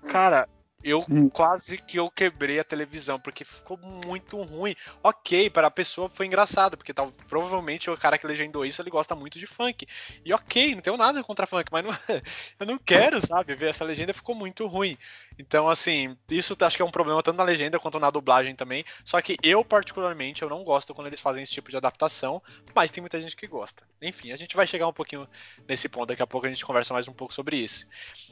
[0.08, 0.48] Cara,
[0.86, 4.76] eu quase que eu quebrei a televisão, porque ficou muito ruim.
[5.04, 8.92] Ok, para a pessoa foi engraçado, porque tal, provavelmente o cara que legendou isso, ele
[8.92, 9.88] gosta muito de funk.
[10.24, 11.92] E ok, não tenho nada contra funk, mas não,
[12.60, 14.96] eu não quero, sabe, ver essa legenda ficou muito ruim.
[15.40, 18.86] Então, assim, isso acho que é um problema tanto na legenda quanto na dublagem também.
[19.04, 22.42] Só que eu, particularmente, eu não gosto quando eles fazem esse tipo de adaptação,
[22.76, 23.84] mas tem muita gente que gosta.
[24.02, 25.28] Enfim, a gente vai chegar um pouquinho
[25.68, 27.88] nesse ponto, daqui a pouco a gente conversa mais um pouco sobre isso.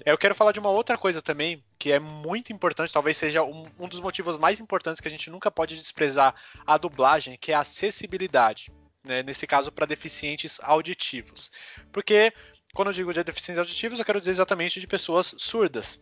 [0.06, 3.66] Eu quero falar de uma outra coisa também, que é muito importante, talvez seja um,
[3.80, 6.34] um dos motivos mais importantes que a gente nunca pode desprezar
[6.66, 8.72] a dublagem, que é a acessibilidade.
[9.06, 11.52] Né, nesse caso, para deficientes auditivos.
[11.92, 12.34] Porque
[12.74, 16.00] quando eu digo de deficientes auditivos, eu quero dizer exatamente de pessoas surdas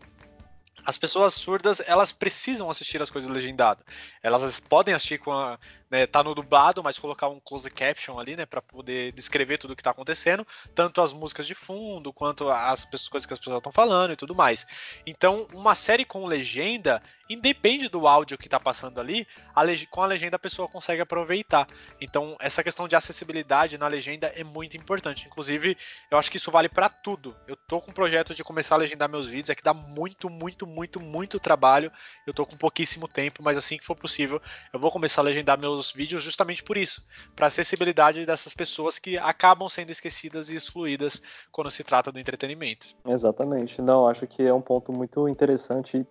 [0.86, 3.86] as pessoas surdas, elas precisam assistir as coisas legendadas.
[4.22, 5.60] Elas podem assistir com a,
[5.92, 9.72] né, tá no dublado, mas colocar um close caption ali, né, para poder descrever tudo
[9.72, 13.58] o que tá acontecendo, tanto as músicas de fundo, quanto as coisas que as pessoas
[13.58, 14.66] estão falando e tudo mais.
[15.06, 20.06] Então, uma série com legenda, independe do áudio que tá passando ali, a com a
[20.06, 21.68] legenda a pessoa consegue aproveitar.
[22.00, 25.28] Então, essa questão de acessibilidade na legenda é muito importante.
[25.28, 25.78] Inclusive,
[26.10, 27.36] eu acho que isso vale para tudo.
[27.48, 30.30] Eu tô com um projeto de começar a legendar meus vídeos, é que dá muito,
[30.30, 31.92] muito, muito, muito trabalho.
[32.26, 34.42] Eu tô com pouquíssimo tempo, mas assim que for possível,
[34.74, 37.02] eu vou começar a legendar meus vídeos justamente por isso,
[37.34, 42.88] para acessibilidade dessas pessoas que acabam sendo esquecidas e excluídas quando se trata do entretenimento.
[43.08, 43.82] Exatamente.
[43.82, 46.06] Não, acho que é um ponto muito interessante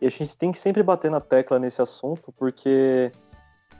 [0.00, 3.10] e a gente tem que sempre bater na tecla nesse assunto, porque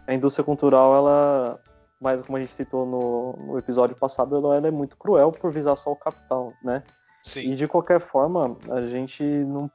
[0.07, 1.61] a indústria cultural, ela,
[2.01, 5.53] mais como a gente citou no, no episódio passado, ela, ela, é muito cruel por
[5.53, 6.83] visar só o capital, né?
[7.23, 7.53] Sim.
[7.53, 9.71] E de qualquer forma, a gente não.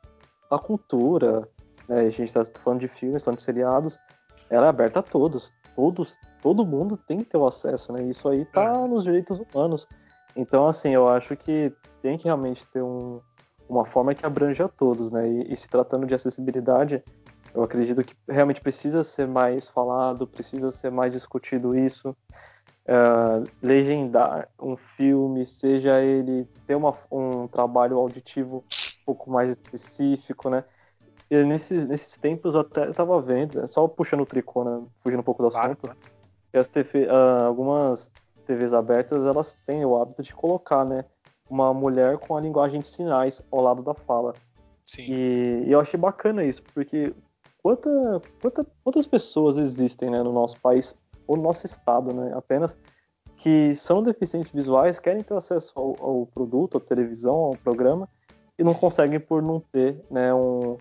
[0.50, 1.48] A cultura,
[1.88, 4.00] né, a gente está falando de filmes, falando de seriados,
[4.52, 5.54] ela é aberta a todos.
[5.74, 8.04] Todos, todo mundo tem que ter o acesso, né?
[8.04, 8.88] Isso aí tá é.
[8.88, 9.88] nos direitos humanos.
[10.36, 13.22] Então, assim, eu acho que tem que realmente ter um,
[13.68, 15.28] uma forma que abrange a todos, né?
[15.28, 17.02] E, e, se tratando de acessibilidade,
[17.54, 24.50] eu acredito que realmente precisa ser mais falado, precisa ser mais discutido isso, uh, legendar
[24.60, 30.64] um filme, seja ele ter uma, um trabalho auditivo um pouco mais específico, né?
[31.32, 33.66] E nesses, nesses tempos eu até estava vendo, né?
[33.66, 34.84] só puxando o tricô, né?
[35.02, 35.98] fugindo um pouco do claro, assunto,
[36.52, 38.12] que as TV, uh, algumas
[38.46, 41.06] TVs abertas elas têm o hábito de colocar, né,
[41.50, 44.34] uma mulher com a linguagem de sinais ao lado da fala.
[44.86, 45.04] Sim.
[45.04, 47.16] E, e eu achei bacana isso, porque
[47.64, 52.78] quanta, quanta, quantas pessoas existem né, no nosso país ou no nosso estado, né, apenas
[53.38, 58.10] que são deficientes visuais, querem ter acesso ao, ao produto, à televisão, ao programa
[58.60, 60.76] e não conseguem por não ter né, um,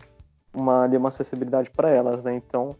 [0.52, 2.34] uma, uma acessibilidade para elas, né?
[2.34, 2.76] Então,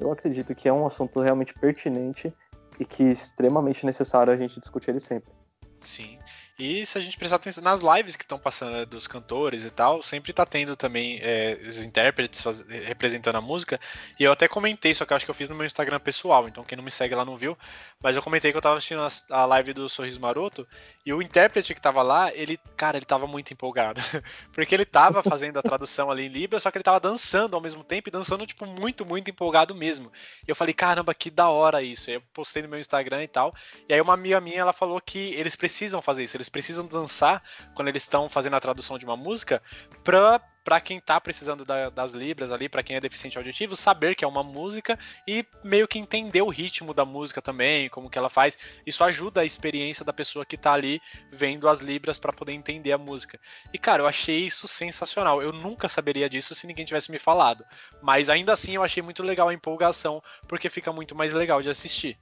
[0.00, 2.32] eu acredito que é um assunto realmente pertinente
[2.78, 5.32] e que é extremamente necessário a gente discutir ele sempre.
[5.78, 6.18] Sim.
[6.62, 9.70] E se a gente prestar atenção nas lives que estão passando né, dos cantores e
[9.70, 12.60] tal, sempre tá tendo também é, os intérpretes faz...
[12.60, 13.80] representando a música.
[14.16, 16.46] E eu até comentei, só que eu acho que eu fiz no meu Instagram pessoal,
[16.46, 17.58] então quem não me segue lá não viu.
[18.00, 20.64] Mas eu comentei que eu tava assistindo a live do Sorriso Maroto
[21.04, 24.00] e o intérprete que tava lá, ele, cara, ele tava muito empolgado.
[24.54, 27.60] Porque ele tava fazendo a tradução ali em Libra, só que ele tava dançando ao
[27.60, 30.12] mesmo tempo e dançando, tipo, muito, muito empolgado mesmo.
[30.46, 32.08] E eu falei, caramba, que da hora isso.
[32.08, 33.52] E eu postei no meu Instagram e tal.
[33.88, 37.42] E aí uma amiga minha, ela falou que eles precisam fazer isso, eles precisam dançar
[37.74, 39.60] quando eles estão fazendo a tradução de uma música
[40.04, 44.14] pra, pra quem tá precisando da, das libras ali, para quem é deficiente auditivo, saber
[44.14, 48.18] que é uma música e meio que entender o ritmo da música também, como que
[48.18, 48.56] ela faz.
[48.86, 51.00] Isso ajuda a experiência da pessoa que tá ali
[51.32, 53.40] vendo as libras para poder entender a música.
[53.72, 55.42] E cara, eu achei isso sensacional.
[55.42, 57.64] Eu nunca saberia disso se ninguém tivesse me falado.
[58.02, 61.70] Mas ainda assim eu achei muito legal a empolgação, porque fica muito mais legal de
[61.70, 62.16] assistir.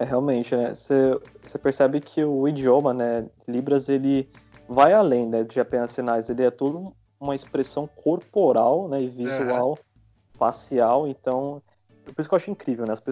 [0.00, 0.72] É, realmente, né?
[0.74, 4.30] Você percebe que o idioma, né, Libras, ele
[4.68, 9.76] vai além né, de apenas sinais, ele é tudo uma expressão corporal né, e visual,
[9.76, 10.38] é.
[10.38, 11.60] facial, então,
[12.04, 12.92] por isso que eu acho incrível, né?
[12.92, 13.02] As,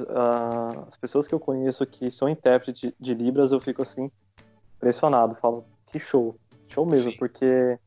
[0.86, 4.08] as pessoas que eu conheço que são intérpretes de, de, Libras, eu fico assim,
[4.76, 6.36] impressionado, falo, que show,
[6.68, 7.18] show mesmo, Sim.
[7.18, 7.80] porque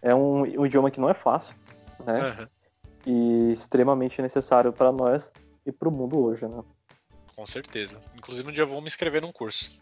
[0.00, 1.56] é um, um, idioma que não é fácil,
[2.06, 2.30] né?
[2.38, 2.46] Uhum.
[3.04, 5.32] E extremamente necessário para nós
[5.66, 6.62] e para o mundo hoje, né?
[7.34, 8.00] Com certeza.
[8.16, 9.72] Inclusive, um dia eu vou me inscrever num curso.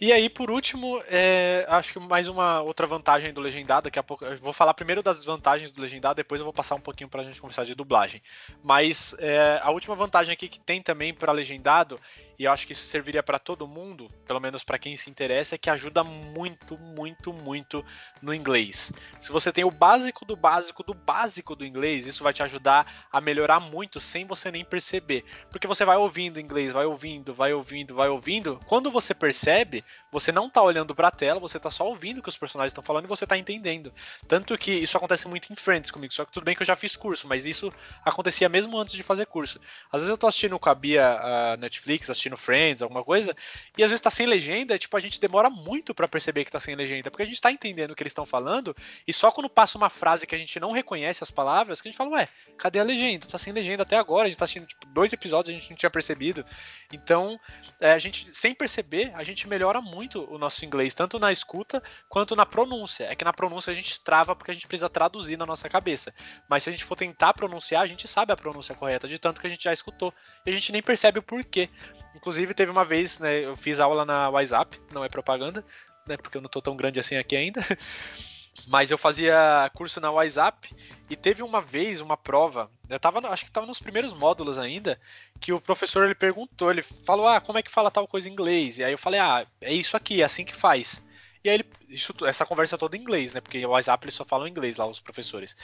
[0.00, 3.84] E aí, por último, é, acho que mais uma outra vantagem do legendado.
[3.84, 6.74] Daqui a pouco eu vou falar primeiro das vantagens do legendado, depois eu vou passar
[6.74, 8.20] um pouquinho para a gente conversar de dublagem.
[8.64, 12.00] Mas é, a última vantagem aqui que tem também para legendado,
[12.38, 15.58] e eu acho que isso serviria para todo mundo, pelo menos para quem se interessa,
[15.58, 17.84] que ajuda muito, muito, muito
[18.20, 18.92] no inglês.
[19.20, 23.06] Se você tem o básico do básico do básico do inglês, isso vai te ajudar
[23.12, 25.24] a melhorar muito sem você nem perceber.
[25.50, 28.60] Porque você vai ouvindo inglês, vai ouvindo, vai ouvindo, vai ouvindo.
[28.66, 32.28] Quando você percebe, você não tá olhando pra tela, você tá só ouvindo o que
[32.28, 33.92] os personagens estão falando e você tá entendendo.
[34.26, 36.76] Tanto que isso acontece muito em Friends comigo, só que tudo bem que eu já
[36.76, 37.72] fiz curso, mas isso
[38.04, 39.60] acontecia mesmo antes de fazer curso.
[39.90, 43.34] Às vezes eu tô assistindo com a Bia a Netflix, assistindo Friends, alguma coisa,
[43.76, 46.50] e às vezes tá sem legenda, e, tipo, a gente demora muito para perceber que
[46.50, 48.74] tá sem legenda, porque a gente tá entendendo o que eles estão falando,
[49.06, 51.90] e só quando passa uma frase que a gente não reconhece as palavras, que a
[51.90, 53.26] gente fala, ué, cadê a legenda?
[53.26, 55.76] Tá sem legenda até agora, a gente tá assistindo tipo, dois episódios, a gente não
[55.76, 56.44] tinha percebido.
[56.92, 57.38] Então,
[57.80, 61.82] é, a gente, sem perceber, a gente melhora muito o nosso inglês, tanto na escuta
[62.08, 63.04] quanto na pronúncia.
[63.04, 66.14] É que na pronúncia a gente trava porque a gente precisa traduzir na nossa cabeça.
[66.48, 69.40] Mas se a gente for tentar pronunciar, a gente sabe a pronúncia correta, de tanto
[69.40, 70.12] que a gente já escutou.
[70.44, 71.68] E a gente nem percebe o porquê.
[72.14, 75.64] Inclusive, teve uma vez, né, eu fiz aula na WhatsApp, não é propaganda,
[76.06, 77.60] né, porque eu não tô tão grande assim aqui ainda.
[78.66, 80.70] Mas eu fazia curso na WhatsApp
[81.08, 85.00] e teve uma vez uma prova, eu tava, acho que estava nos primeiros módulos ainda,
[85.40, 88.32] que o professor ele perguntou, ele falou: "Ah, como é que fala tal coisa em
[88.32, 91.02] inglês?" E aí eu falei: "Ah, é isso aqui, é assim que faz".
[91.44, 93.40] E aí ele, isso, essa conversa toda em inglês, né?
[93.40, 95.56] Porque o WhatsApp eles só falam inglês lá, os professores.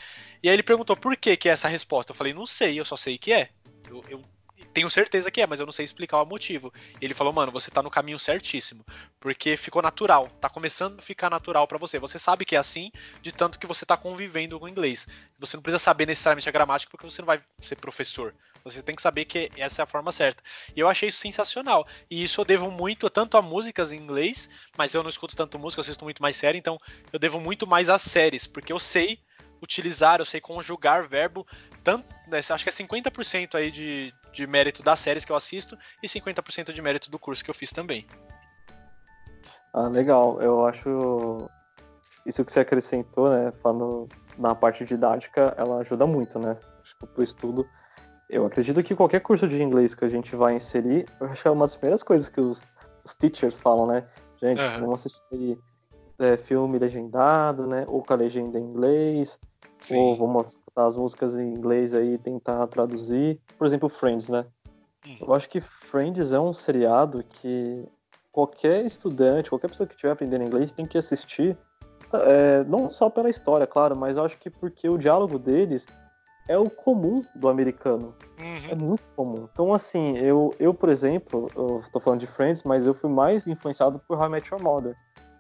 [0.43, 2.11] E aí ele perguntou por que que é essa resposta.
[2.13, 3.51] Eu falei, não sei, eu só sei que é.
[3.89, 4.25] Eu, eu
[4.73, 6.73] tenho certeza que é, mas eu não sei explicar o motivo.
[7.01, 8.85] Ele falou, mano, você tá no caminho certíssimo.
[9.21, 10.29] Porque ficou natural.
[10.41, 11.99] Tá começando a ficar natural para você.
[11.99, 12.91] Você sabe que é assim,
[13.23, 15.07] de tanto que você tá convivendo com o inglês.
[15.39, 18.35] Você não precisa saber necessariamente a gramática, porque você não vai ser professor.
[18.65, 20.43] Você tem que saber que essa é a forma certa.
[20.77, 21.87] E eu achei isso sensacional.
[22.11, 25.59] E isso eu devo muito tanto a músicas em inglês, mas eu não escuto tanto
[25.59, 26.79] música, eu assisto muito mais série, então
[27.13, 29.19] eu devo muito mais às séries, porque eu sei
[29.61, 31.47] utilizar, eu sei conjugar verbo,
[31.83, 35.77] tanto, né, acho que é 50% aí de, de mérito das séries que eu assisto
[36.03, 38.07] e 50% de mérito do curso que eu fiz também.
[39.73, 40.41] Ah, legal.
[40.41, 41.49] Eu acho
[42.27, 46.57] isso que você acrescentou, né, falando na parte didática, ela ajuda muito, né?
[46.83, 47.67] Acho que pro estudo.
[48.29, 51.49] Eu acredito que qualquer curso de inglês que a gente vai inserir, eu acho que
[51.49, 52.63] é uma das primeiras coisas que os,
[53.05, 54.05] os teachers falam, né?
[54.41, 54.81] Gente, uhum.
[54.81, 55.59] vamos assistir
[56.19, 57.85] é, filme legendado, né?
[57.89, 59.41] Ou com a legenda em inglês,
[59.81, 59.97] Sim.
[59.97, 63.41] ou vamos as músicas em inglês aí e tentar traduzir.
[63.57, 64.45] Por exemplo, Friends, né?
[65.07, 65.17] Hum.
[65.21, 67.87] Eu acho que Friends é um seriado que
[68.33, 71.57] qualquer estudante, qualquer pessoa que estiver aprendendo inglês tem que assistir.
[72.13, 75.87] É, não só pela história, claro, mas eu acho que porque o diálogo deles
[76.49, 78.15] é o comum do americano.
[78.39, 78.71] Uhum.
[78.71, 79.49] É muito comum.
[79.53, 83.47] Então, assim, eu, eu por exemplo, eu tô falando de Friends, mas eu fui mais
[83.47, 84.97] influenciado por How I Met Your Mother.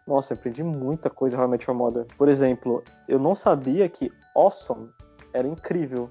[0.06, 2.06] Nossa, eu aprendi muita coisa em How I Met Your Mother.
[2.16, 4.90] Por exemplo, eu não sabia que awesome
[5.32, 6.10] era incrível.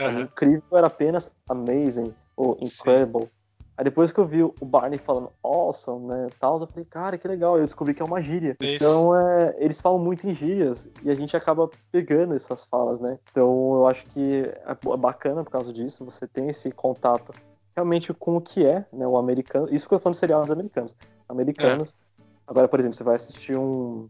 [0.00, 0.20] Uhum.
[0.20, 3.24] Incrível era apenas amazing ou incredible.
[3.24, 3.30] Sim.
[3.78, 7.28] Aí depois que eu vi o Barney falando awesome, né, tal, eu falei, cara, que
[7.28, 8.56] legal, eu descobri que é uma gíria.
[8.58, 8.76] Isso.
[8.76, 13.18] Então, é, eles falam muito em gírias e a gente acaba pegando essas falas, né?
[13.30, 17.34] Então, eu acho que é bacana por causa disso, você tem esse contato
[17.76, 19.68] realmente com o que é, né, o americano.
[19.70, 20.96] Isso que eu tô falando de seriados americanos.
[21.28, 21.90] Americanos.
[21.90, 22.22] É.
[22.46, 24.08] Agora, por exemplo, você vai assistir um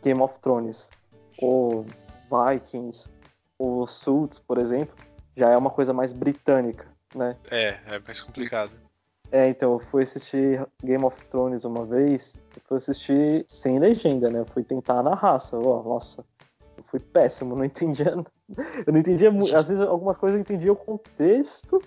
[0.00, 0.90] Game of Thrones
[1.40, 1.84] ou
[2.30, 3.10] Vikings
[3.62, 4.96] ou Suits, por exemplo,
[5.36, 7.36] já é uma coisa mais britânica, né?
[7.50, 8.72] É, é mais complicado.
[9.30, 14.28] É, então, eu fui assistir Game of Thrones uma vez, eu fui assistir sem legenda,
[14.28, 14.40] né?
[14.40, 16.24] Eu fui tentar na raça, ó, nossa,
[16.76, 18.14] eu fui péssimo, não entendia,
[18.86, 21.80] eu não entendia, às vezes algumas coisas eu entendia o contexto,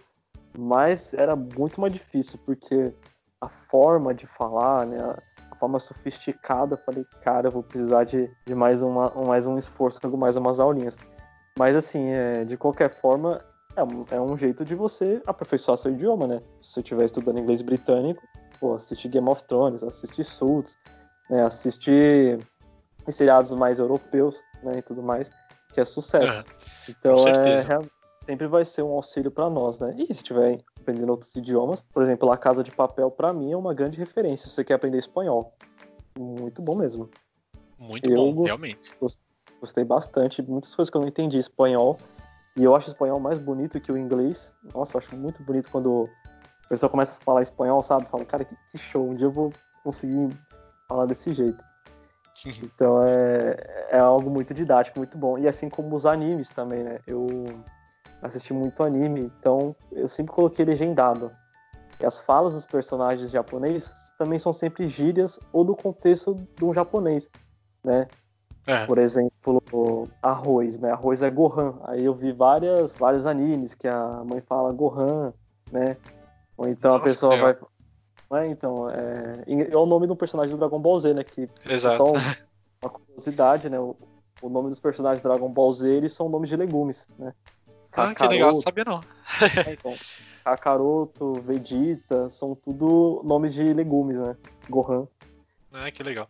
[0.57, 2.93] mas era muito mais difícil, porque
[3.39, 5.15] a forma de falar, né,
[5.51, 9.57] a forma sofisticada, eu falei, cara, eu vou precisar de, de mais, uma, mais um
[9.57, 10.97] esforço, mais umas aulinhas.
[11.57, 13.43] Mas assim, é, de qualquer forma,
[13.75, 16.41] é um, é um jeito de você aperfeiçoar seu idioma, né?
[16.59, 18.21] Se você estiver estudando inglês britânico,
[18.59, 20.77] pô, assistir Game of Thrones, assistir Suits,
[21.29, 21.43] né?
[21.43, 22.39] assistir
[23.07, 24.79] seriados mais europeus, né?
[24.79, 25.31] E tudo mais,
[25.73, 26.25] que é sucesso.
[26.25, 26.45] É,
[26.89, 27.61] então, é,
[28.25, 29.95] sempre vai ser um auxílio para nós, né?
[29.97, 33.57] E se estiver aprendendo outros idiomas, por exemplo, a Casa de Papel, para mim, é
[33.57, 35.53] uma grande referência se você quer aprender espanhol.
[36.17, 37.09] Muito bom mesmo.
[37.79, 38.45] Muito Eu bom, gost...
[38.47, 38.95] realmente.
[39.59, 40.41] Gostei bastante.
[40.41, 41.97] Muitas coisas que eu não entendi espanhol,
[42.57, 44.53] e eu acho o espanhol mais bonito que o inglês.
[44.73, 46.09] Nossa, eu acho muito bonito quando
[46.65, 48.05] a pessoa começa a falar espanhol, sabe?
[48.07, 49.51] Fala, cara, que, que show, um dia eu vou
[49.83, 50.29] conseguir
[50.87, 51.63] falar desse jeito.
[52.61, 55.37] Então é, é algo muito didático, muito bom.
[55.37, 56.99] E assim como os animes também, né?
[57.07, 57.25] Eu
[58.21, 61.31] assisti muito anime, então eu sempre coloquei legendado.
[61.99, 66.73] E as falas dos personagens japoneses também são sempre gírias ou do contexto de um
[66.73, 67.31] japonês,
[67.83, 68.07] né?
[68.67, 68.85] É.
[68.85, 70.91] Por exemplo, arroz, né?
[70.91, 71.75] Arroz é Gohan.
[71.83, 75.33] Aí eu vi várias, vários animes que a mãe fala Gohan,
[75.71, 75.97] né?
[76.57, 77.57] Ou então Nossa, a pessoa vai.
[78.41, 79.43] É, então, é...
[79.71, 81.23] é o nome do personagem do Dragon Ball Z, né?
[81.23, 81.97] Que Exato.
[81.97, 82.05] só
[82.81, 83.79] uma curiosidade, né?
[83.79, 83.95] O,
[84.41, 87.33] o nome dos personagens do Dragon Ball Z, eles são nomes de legumes, né?
[87.91, 89.01] Ah, Kakaroto, que legal, não sabia não.
[89.67, 89.93] é, então,
[90.43, 94.35] Kakaroto, Vegeta, são tudo nomes de legumes, né?
[94.69, 95.07] Gohan.
[95.71, 96.27] Ah, que legal.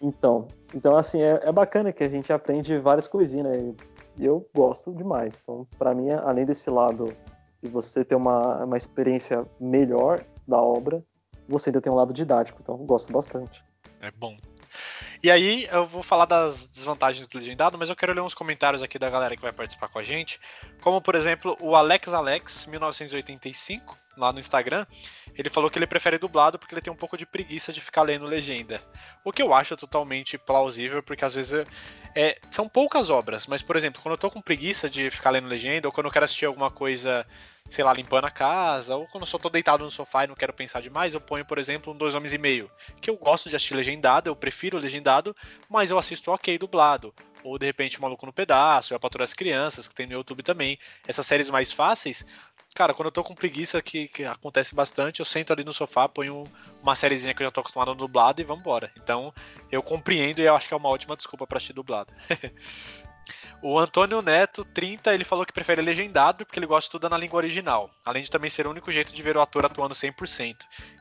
[0.00, 3.74] Então, então assim, é, é bacana que a gente aprende várias coisinhas, né?
[4.16, 5.40] E eu gosto demais.
[5.42, 7.14] Então, para mim, além desse lado
[7.62, 11.02] de você ter uma, uma experiência melhor da obra,
[11.48, 12.58] você ainda tem um lado didático.
[12.62, 13.64] Então, gosto bastante.
[14.00, 14.36] É bom.
[15.22, 18.82] E aí, eu vou falar das desvantagens do legendado, mas eu quero ler uns comentários
[18.82, 20.40] aqui da galera que vai participar com a gente.
[20.80, 24.86] Como, por exemplo, o Alex Alex, 1985, lá no Instagram,
[25.34, 28.02] ele falou que ele prefere dublado porque ele tem um pouco de preguiça de ficar
[28.02, 28.82] lendo legenda.
[29.24, 31.66] O que eu acho totalmente plausível, porque às vezes
[32.14, 35.48] é, são poucas obras, mas, por exemplo, quando eu tô com preguiça de ficar lendo
[35.48, 37.26] legenda, ou quando eu quero assistir alguma coisa,
[37.68, 40.34] sei lá, limpando a casa, ou quando eu só tô deitado no sofá e não
[40.34, 43.48] quero pensar demais, eu ponho, por exemplo, um Dois Homens e Meio, que eu gosto
[43.48, 45.34] de assistir legendado, eu prefiro legendado,
[45.68, 47.14] mas eu assisto ok dublado.
[47.42, 50.42] Ou de repente Maluco no Pedaço, ou A Patrulha das Crianças, que tem no YouTube
[50.42, 50.78] também.
[51.06, 52.26] Essas séries mais fáceis,
[52.74, 56.08] Cara, quando eu tô com preguiça, que, que acontece bastante, eu sento ali no sofá,
[56.08, 56.44] ponho
[56.82, 58.92] uma sériezinha que eu já tô acostumado a dublado e vambora.
[58.96, 59.34] Então,
[59.70, 62.12] eu compreendo e eu acho que é uma ótima desculpa para assistir dublado.
[63.60, 67.18] o Antônio Neto, 30, ele falou que prefere legendado porque ele gosta de tudo na
[67.18, 67.90] língua original.
[68.04, 70.56] Além de também ser o único jeito de ver o ator atuando 100%,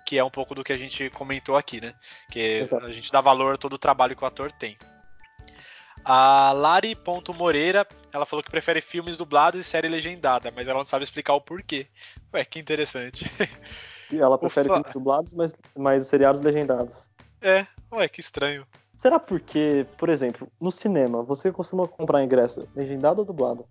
[0.05, 1.93] que é um pouco do que a gente comentou aqui, né?
[2.31, 2.85] Que Exato.
[2.85, 4.75] a gente dá valor a todo o trabalho que o ator tem.
[6.11, 11.03] A Lari.moreira, ela falou que prefere filmes dublados e série legendada, mas ela não sabe
[11.03, 11.85] explicar o porquê.
[12.33, 13.31] Ué, que interessante.
[14.11, 14.77] E ela prefere Ufa.
[14.77, 17.07] filmes dublados, mas, mas seriados legendados.
[17.39, 18.65] É, ué, que estranho.
[18.97, 23.63] Será porque, por exemplo, no cinema, você costuma comprar ingresso legendado ou dublado?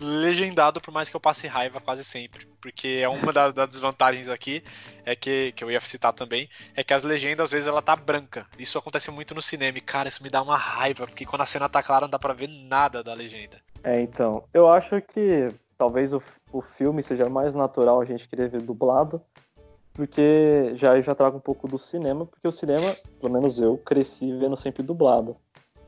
[0.00, 2.46] Legendado, por mais que eu passe raiva quase sempre.
[2.60, 4.62] Porque é uma das, das, desvantagens aqui,
[5.04, 7.94] é que, que eu ia citar também, é que as legendas, às vezes, ela tá
[7.94, 8.46] branca.
[8.58, 9.78] Isso acontece muito no cinema.
[9.78, 12.18] E, cara, isso me dá uma raiva, porque quando a cena tá clara, não dá
[12.18, 13.58] pra ver nada da legenda.
[13.82, 14.44] É, então.
[14.52, 16.22] Eu acho que talvez o,
[16.52, 19.20] o filme seja mais natural a gente querer ver dublado,
[19.92, 23.76] porque já eu já trago um pouco do cinema, porque o cinema, pelo menos eu,
[23.78, 25.36] cresci vendo sempre dublado.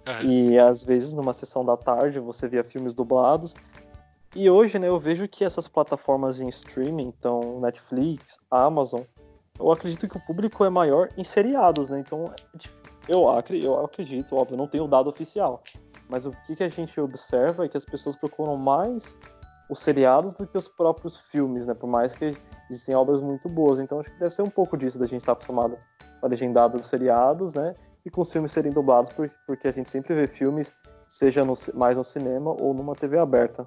[0.07, 0.31] Uhum.
[0.31, 3.55] E às vezes numa sessão da tarde você via filmes dublados
[4.37, 9.01] E hoje, né, eu vejo que essas plataformas em streaming, então Netflix, Amazon,
[9.59, 12.01] eu acredito que o público é maior em seriados, né?
[12.01, 12.27] Então,
[13.09, 15.63] eu, eu acredito, óbvio, não tenho dado oficial.
[16.07, 19.17] Mas o que, que a gente observa é que as pessoas procuram mais
[19.71, 21.73] os seriados do que os próprios filmes, né?
[21.73, 22.37] Por mais que
[22.71, 23.81] existem obras muito boas.
[23.81, 25.79] Então acho que deve ser um pouco disso da gente estar acostumado
[26.21, 27.75] a legendada dos seriados, né?
[28.05, 29.09] E com os filmes serem dublados,
[29.47, 30.75] porque a gente sempre vê filmes,
[31.09, 33.67] seja no, mais no cinema ou numa TV aberta.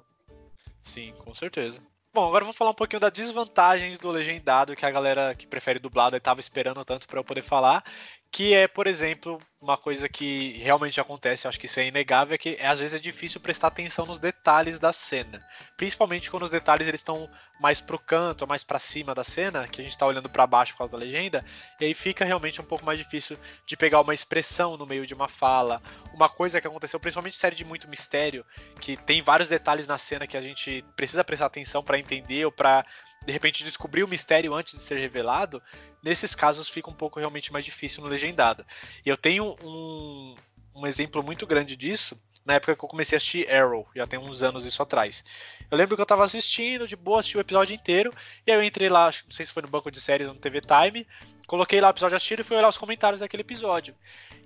[0.82, 1.82] Sim, com certeza.
[2.12, 5.78] Bom, agora vamos falar um pouquinho das desvantagens do legendado que a galera que prefere
[5.78, 7.84] dublado estava esperando tanto para eu poder falar,
[8.32, 12.38] que é, por exemplo, uma coisa que realmente acontece, acho que isso é inegável, é
[12.38, 15.46] que às vezes é difícil prestar atenção nos detalhes da cena.
[15.76, 17.28] Principalmente quando os detalhes eles estão
[17.60, 20.72] mais pro canto, mais para cima da cena, que a gente está olhando para baixo
[20.72, 21.44] por causa da legenda,
[21.78, 25.12] e aí fica realmente um pouco mais difícil de pegar uma expressão no meio de
[25.12, 25.82] uma fala.
[26.14, 28.46] Uma coisa que aconteceu, principalmente série de muito mistério,
[28.80, 32.52] que tem vários detalhes na cena que a gente precisa prestar atenção para entender ou
[32.52, 32.86] para
[33.24, 35.62] de repente descobrir o mistério antes de ser revelado,
[36.02, 38.64] nesses casos fica um pouco realmente mais difícil no legendado.
[39.04, 40.34] E eu tenho um,
[40.76, 44.18] um exemplo muito grande disso na época que eu comecei a assistir Arrow, já tem
[44.18, 45.24] uns anos isso atrás.
[45.70, 48.12] Eu lembro que eu tava assistindo, de boa, assisti o episódio inteiro,
[48.46, 50.40] e aí eu entrei lá, não sei se foi no banco de séries ou no
[50.40, 51.06] TV Time,
[51.46, 53.94] coloquei lá o episódio assistido e fui olhar os comentários daquele episódio.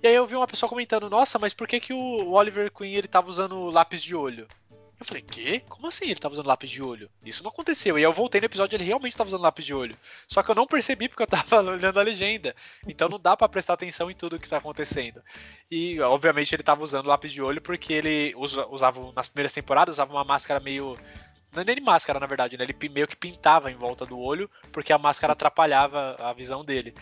[0.03, 2.93] E aí eu vi uma pessoa comentando, nossa, mas por que, que o Oliver Queen
[2.93, 4.47] ele tava usando lápis de olho?
[4.97, 5.61] Eu falei, quê?
[5.67, 7.09] Como assim ele tava usando lápis de olho?
[7.23, 7.99] Isso não aconteceu.
[7.99, 9.97] E eu voltei no episódio ele realmente tava usando lápis de olho.
[10.27, 12.55] Só que eu não percebi porque eu tava olhando a legenda.
[12.87, 15.21] Então não dá para prestar atenção em tudo que tá acontecendo.
[15.69, 19.95] E, obviamente, ele tava usando lápis de olho porque ele usa, usava, nas primeiras temporadas,
[19.95, 20.97] usava uma máscara meio.
[21.53, 22.63] Não é nem máscara, na verdade, né?
[22.63, 26.93] Ele meio que pintava em volta do olho porque a máscara atrapalhava a visão dele.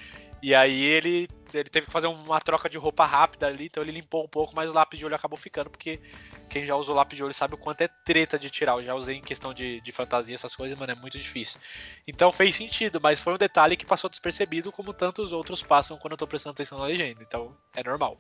[0.44, 3.94] E aí ele, ele teve que fazer uma troca de roupa rápida ali, então ele
[3.94, 6.02] limpou um pouco, mas o lápis de olho acabou ficando, porque
[6.50, 8.74] quem já usou lápis de olho sabe o quanto é treta de tirar.
[8.74, 11.62] Eu já usei em questão de, de fantasia, essas coisas, mano, é muito difícil.
[12.06, 16.12] Então fez sentido, mas foi um detalhe que passou despercebido, como tantos outros passam quando
[16.12, 17.24] eu tô prestando atenção na legenda.
[17.26, 18.18] Então é normal.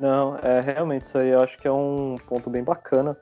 [0.00, 3.16] Não, é realmente isso aí eu acho que é um ponto bem bacana.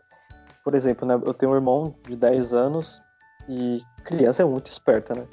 [0.65, 3.03] Por exemplo, né, eu tenho um irmão de 10 anos
[3.47, 5.27] e criança é muito esperta, né?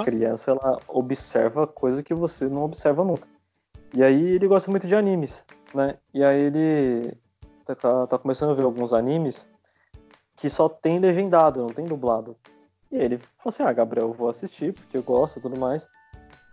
[0.00, 3.28] A criança, ela observa coisas que você não observa nunca.
[3.94, 5.96] E aí ele gosta muito de animes, né?
[6.12, 7.16] E aí ele
[7.64, 9.48] tá, tá, tá começando a ver alguns animes
[10.36, 12.36] que só tem legendado, não tem dublado.
[12.90, 15.58] E aí ele falou assim, ah, Gabriel, eu vou assistir, porque eu gosto e tudo
[15.58, 15.88] mais.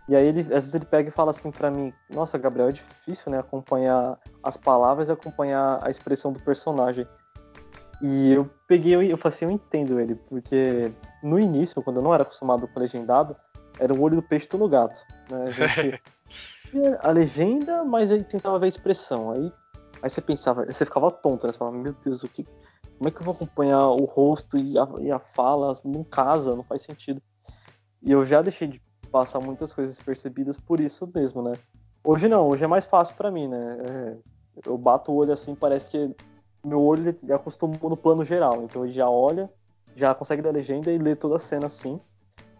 [0.08, 2.72] E aí ele, às vezes ele pega e fala assim para mim, nossa, Gabriel, é
[2.72, 7.06] difícil, né, acompanhar as palavras e acompanhar a expressão do personagem.
[8.02, 10.92] E eu peguei, eu, falei assim, eu entendo ele, porque
[11.22, 13.34] no início, quando eu não era acostumado com legendado,
[13.78, 15.00] era o olho do peixe no gato.
[15.30, 15.44] Né?
[15.44, 16.02] A, gente,
[17.00, 19.32] a legenda, mas aí tentava ver a expressão.
[19.32, 19.52] Aí,
[20.02, 21.52] aí você pensava, você ficava tonto, né?
[21.52, 22.44] Você falava, meu Deus, o que,
[22.98, 25.72] como é que eu vou acompanhar o rosto e a, e a fala?
[25.84, 27.22] Não casa, não faz sentido.
[28.02, 28.80] E eu já deixei de
[29.10, 31.54] passar muitas coisas percebidas por isso mesmo, né?
[32.04, 33.78] Hoje não, hoje é mais fácil para mim, né?
[33.88, 34.16] É,
[34.66, 36.14] eu bato o olho assim, parece que
[36.66, 39.50] meu olho ele acostumou no plano geral, então ele já olha,
[39.94, 42.00] já consegue ler a legenda e ler toda a cena assim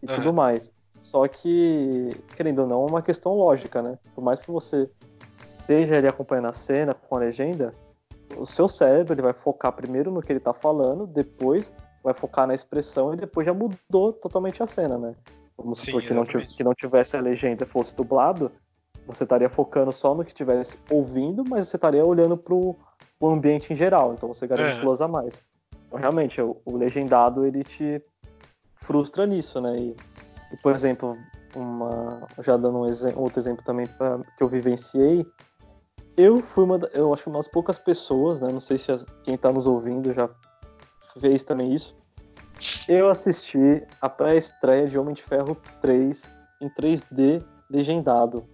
[0.03, 0.15] e uhum.
[0.17, 0.73] tudo mais.
[0.91, 3.99] Só que, querendo ou não, é uma questão lógica, né?
[4.15, 4.91] Por mais que você
[5.61, 7.73] esteja ali acompanhando a cena com a legenda,
[8.37, 12.47] o seu cérebro ele vai focar primeiro no que ele está falando, depois vai focar
[12.47, 15.15] na expressão e depois já mudou totalmente a cena, né?
[15.57, 18.53] Vamos supor que não, que não tivesse a legenda fosse dublado,
[19.07, 22.77] você estaria focando só no que estivesse ouvindo, mas você estaria olhando pro,
[23.21, 24.81] o ambiente em geral, então você ganha é.
[24.81, 25.41] plus a mais.
[25.87, 28.03] Então, realmente, o, o, legendado ele te
[28.77, 29.77] frustra nisso, né?
[29.77, 29.97] E,
[30.53, 31.17] e por exemplo,
[31.55, 35.27] uma, já dando um exe outro exemplo também pra, que eu vivenciei,
[36.17, 38.51] eu fui uma, eu acho que uma das poucas pessoas, né?
[38.51, 40.29] Não sei se as, quem está nos ouvindo já
[41.21, 41.97] fez também isso.
[42.89, 46.31] Eu assisti a pré-estreia de Homem de Ferro 3
[46.63, 48.45] em 3D legendado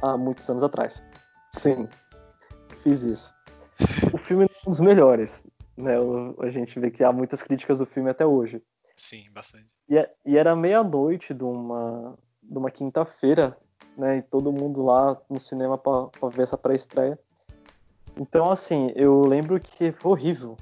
[0.00, 1.02] há muitos anos atrás.
[1.52, 1.86] Sim,
[2.82, 3.34] fiz isso
[4.66, 5.44] um dos melhores.
[5.76, 5.94] Né?
[6.40, 8.62] A gente vê que há muitas críticas do filme até hoje.
[8.96, 9.66] Sim, bastante.
[9.88, 13.56] E, é, e era meia-noite de uma, de uma quinta-feira,
[13.96, 14.18] né?
[14.18, 17.18] E todo mundo lá no cinema para ver essa pré-estreia.
[18.16, 20.56] Então, assim, eu lembro que foi horrível.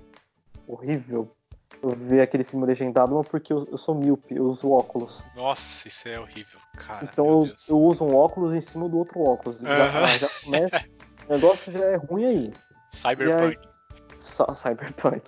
[0.67, 1.35] Horrível.
[1.83, 5.23] Eu ver aquele filme legendado, porque eu, eu sou míope, eu uso óculos.
[5.35, 7.05] Nossa, isso é horrível, cara.
[7.05, 9.59] Então eu, eu, uso um óculos em cima do outro óculos.
[9.59, 10.85] Já, já começa,
[11.29, 12.55] o negócio já é ruim aí.
[12.91, 13.59] Cyberpunk.
[13.59, 13.78] Aí,
[14.55, 15.23] cyberpunk.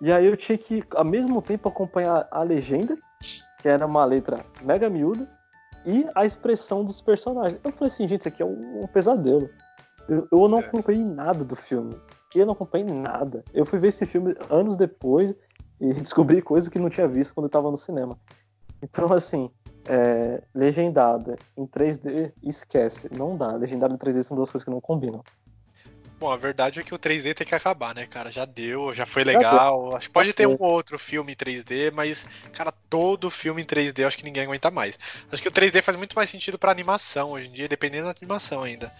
[0.00, 2.96] E aí eu tinha que, ao mesmo tempo, acompanhar a legenda,
[3.60, 5.28] que era uma letra mega miúda,
[5.84, 7.60] e a expressão dos personagens.
[7.62, 9.48] Eu falei assim, gente, isso aqui é um, um pesadelo.
[10.08, 10.60] Eu, eu não é.
[10.60, 11.96] acompanhei nada do filme.
[12.34, 13.44] Eu não acompanhei nada.
[13.54, 15.34] Eu fui ver esse filme anos depois
[15.80, 18.18] e descobri coisas que não tinha visto quando estava no cinema.
[18.82, 19.50] Então, assim,
[19.88, 23.52] é, legendada em 3D, esquece, não dá.
[23.52, 25.22] Legendada em 3D são duas coisas que não combinam.
[26.26, 28.32] Bom, a verdade é que o 3D tem que acabar, né, cara?
[28.32, 29.94] Já deu, já foi legal.
[29.94, 34.00] Acho que pode ter um outro filme em 3D, mas, cara, todo filme em 3D
[34.00, 34.98] eu acho que ninguém aguenta mais.
[35.30, 38.14] Acho que o 3D faz muito mais sentido para animação hoje em dia, dependendo da
[38.20, 38.92] animação ainda.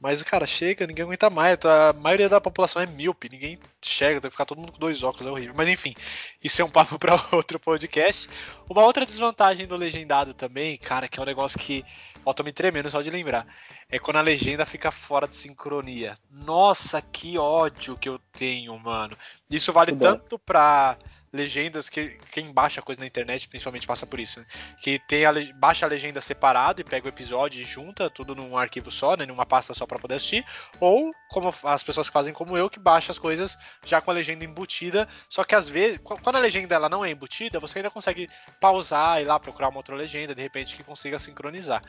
[0.00, 1.56] Mas, cara, chega, ninguém aguenta mais.
[1.64, 5.04] A maioria da população é míope, ninguém chega, tem que ficar todo mundo com dois
[5.04, 5.54] óculos, é horrível.
[5.56, 5.94] Mas enfim,
[6.42, 8.28] isso é um papo para outro podcast.
[8.68, 11.84] Uma outra desvantagem do legendado também, cara, que é um negócio que.
[12.26, 13.46] Ó, tô me tremendo só de lembrar.
[13.92, 16.18] É quando a legenda fica fora de sincronia.
[16.30, 19.14] Nossa, que ódio que eu tenho, mano.
[19.50, 20.96] Isso vale tanto pra
[21.32, 24.46] legendas que quem baixa coisa na internet principalmente passa por isso, né?
[24.80, 28.56] que tem a, baixa a legenda separado e pega o episódio e junta tudo num
[28.56, 30.44] arquivo só, né, numa pasta só para poder assistir,
[30.78, 34.14] ou como as pessoas que fazem como eu que baixa as coisas já com a
[34.14, 37.90] legenda embutida, só que às vezes quando a legenda ela não é embutida, você ainda
[37.90, 38.28] consegue
[38.60, 41.82] pausar e lá procurar uma outra legenda de repente que consiga sincronizar.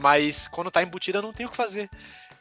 [0.00, 1.90] Mas quando tá embutida não tem o que fazer.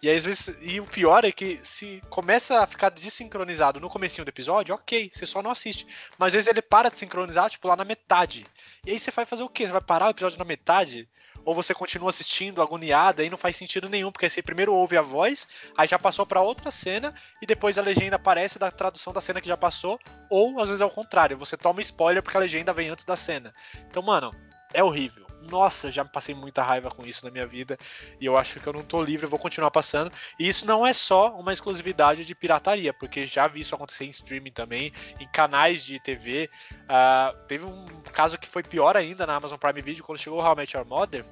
[0.05, 4.23] E às vezes, e o pior é que se começa a ficar desincronizado no comecinho
[4.23, 5.87] do episódio, ok, você só não assiste.
[6.15, 8.45] Mas às vezes ele para de sincronizar, tipo, lá na metade.
[8.85, 9.65] E aí você vai fazer o quê?
[9.65, 11.09] Você vai parar o episódio na metade?
[11.43, 15.01] Ou você continua assistindo agoniada e não faz sentido nenhum, porque você primeiro ouve a
[15.01, 19.21] voz, aí já passou para outra cena e depois a legenda aparece da tradução da
[19.21, 19.99] cena que já passou,
[20.29, 23.17] ou às vezes é o contrário, você toma spoiler porque a legenda vem antes da
[23.17, 23.51] cena.
[23.89, 24.35] Então, mano,
[24.71, 27.77] é horrível nossa, já passei muita raiva com isso na minha vida
[28.19, 30.11] e eu acho que eu não tô livre, eu vou continuar passando.
[30.39, 34.09] E isso não é só uma exclusividade de pirataria, porque já vi isso acontecer em
[34.09, 36.49] streaming também, em canais de TV.
[36.71, 40.39] Uh, ah, teve um caso que foi pior ainda na Amazon Prime Video quando chegou
[40.39, 41.25] o How I Met Your Mother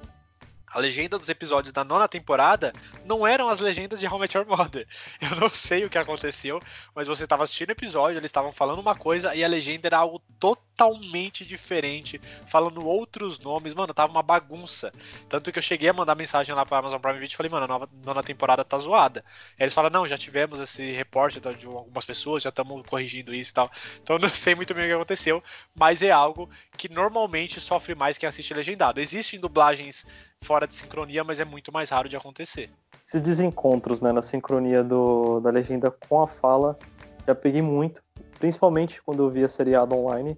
[0.74, 2.74] a legenda dos episódios da nona temporada
[3.06, 4.88] não eram as legendas de How I Met Your Mother.
[5.22, 6.60] Eu não sei o que aconteceu,
[6.96, 9.98] mas você estava assistindo o episódio, eles estavam falando uma coisa e a legenda era
[9.98, 13.74] algo totalmente diferente, falando outros nomes.
[13.74, 14.92] Mano, tava uma bagunça.
[15.30, 17.66] Tanto que eu cheguei a mandar mensagem lá pra Amazon Prime Video e falei, mano,
[17.66, 19.24] a nova, nona temporada tá zoada.
[19.60, 23.52] Aí eles falaram, não, já tivemos esse reporte de algumas pessoas, já estamos corrigindo isso
[23.52, 23.72] e tal.
[24.02, 25.44] Então eu não sei muito bem o que aconteceu,
[25.76, 29.00] mas é algo que normalmente sofre mais quem assiste legendado.
[29.00, 30.08] Existem dublagens
[30.44, 32.70] fora de sincronia, mas é muito mais raro de acontecer.
[33.08, 36.78] Esses desencontros né, na sincronia do, da legenda com a fala,
[37.26, 38.02] já peguei muito,
[38.40, 40.38] principalmente quando eu via seriado online.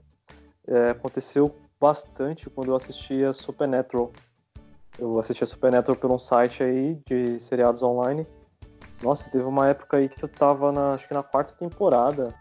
[0.67, 4.11] É, aconteceu bastante quando eu assistia Supernatural.
[4.97, 8.25] Eu assistia Supernatural por um site aí de seriados online.
[9.01, 12.33] Nossa, teve uma época aí que eu tava na, acho que na quarta temporada.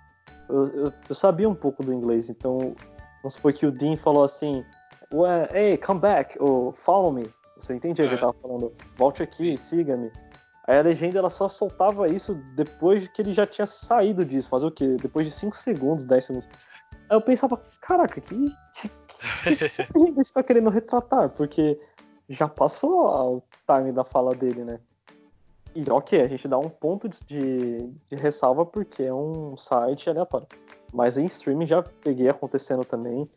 [0.49, 2.75] Eu, eu, eu sabia um pouco do inglês, então
[3.23, 4.65] vamos supor que o Dean falou assim:
[5.53, 7.29] Hey, come back, ou follow me.
[7.65, 8.73] Você entende o que ele tava falando?
[8.95, 10.13] Volte aqui, siga-me.
[10.67, 14.51] Aí a legenda ela só soltava isso depois que ele já tinha saído disso.
[14.51, 14.97] Fazer o quê?
[15.01, 16.49] Depois de 5 segundos, 10 segundos.
[17.09, 21.31] Aí eu pensava, caraca, que, que, que, que você tá querendo retratar?
[21.31, 21.81] Porque
[22.29, 24.79] já passou o time da fala dele, né?
[25.75, 30.47] E ok, a gente dá um ponto de, de ressalva porque é um site aleatório.
[30.93, 33.29] Mas em streaming já peguei acontecendo também.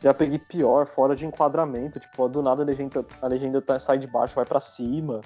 [0.00, 1.98] Já peguei pior, fora de enquadramento.
[1.98, 5.20] Tipo, do nada a legenda, a legenda tá, sai de baixo, vai para cima.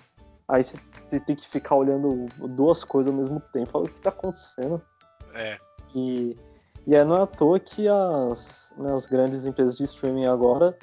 [0.49, 0.79] Aí você
[1.27, 3.71] tem que ficar olhando duas coisas ao mesmo tempo.
[3.71, 4.81] Fala, o que tá acontecendo?
[5.35, 5.59] É.
[5.95, 6.37] E,
[6.87, 10.77] e é, não é à toa que as, né, as grandes empresas de streaming agora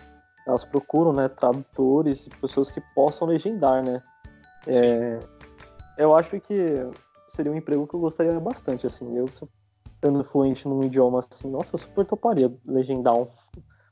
[0.47, 4.01] elas procuram né, tradutores e pessoas que possam legendar, né?
[4.65, 5.19] É,
[5.97, 6.89] eu acho que
[7.27, 9.17] seria um emprego que eu gostaria bastante, assim.
[9.17, 13.27] Eu, sendo fluente num idioma assim, nossa, eu super toparia legendar um,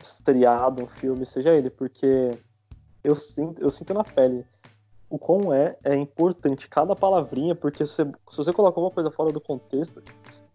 [0.06, 2.38] seriado, um filme, seja ele, porque
[3.04, 4.46] eu sinto, eu sinto na pele
[5.10, 9.12] o quão é, é importante cada palavrinha, porque se você, se você colocar uma coisa
[9.12, 10.04] fora do contexto,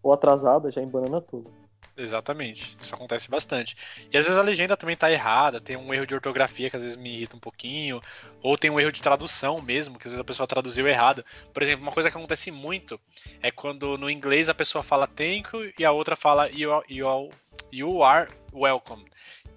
[0.02, 1.50] ou atrasada, já embanana tudo.
[1.96, 3.76] Exatamente, isso acontece bastante.
[4.10, 6.82] E às vezes a legenda também tá errada, tem um erro de ortografia que às
[6.82, 8.00] vezes me irrita um pouquinho,
[8.42, 11.22] ou tem um erro de tradução mesmo, que às vezes a pessoa traduziu errado.
[11.52, 12.98] Por exemplo, uma coisa que acontece muito
[13.42, 17.30] é quando no inglês a pessoa fala thank you e a outra fala you, you,
[17.72, 19.04] you are welcome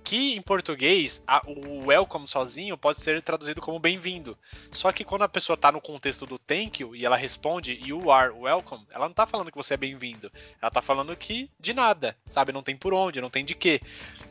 [0.04, 4.38] que em português a, o welcome sozinho pode ser traduzido como bem-vindo.
[4.72, 8.12] Só que quando a pessoa tá no contexto do thank you e ela responde you
[8.12, 10.32] are welcome, ela não tá falando que você é bem-vindo.
[10.62, 12.52] Ela tá falando que de nada, sabe?
[12.52, 13.82] Não tem por onde, não tem de quê.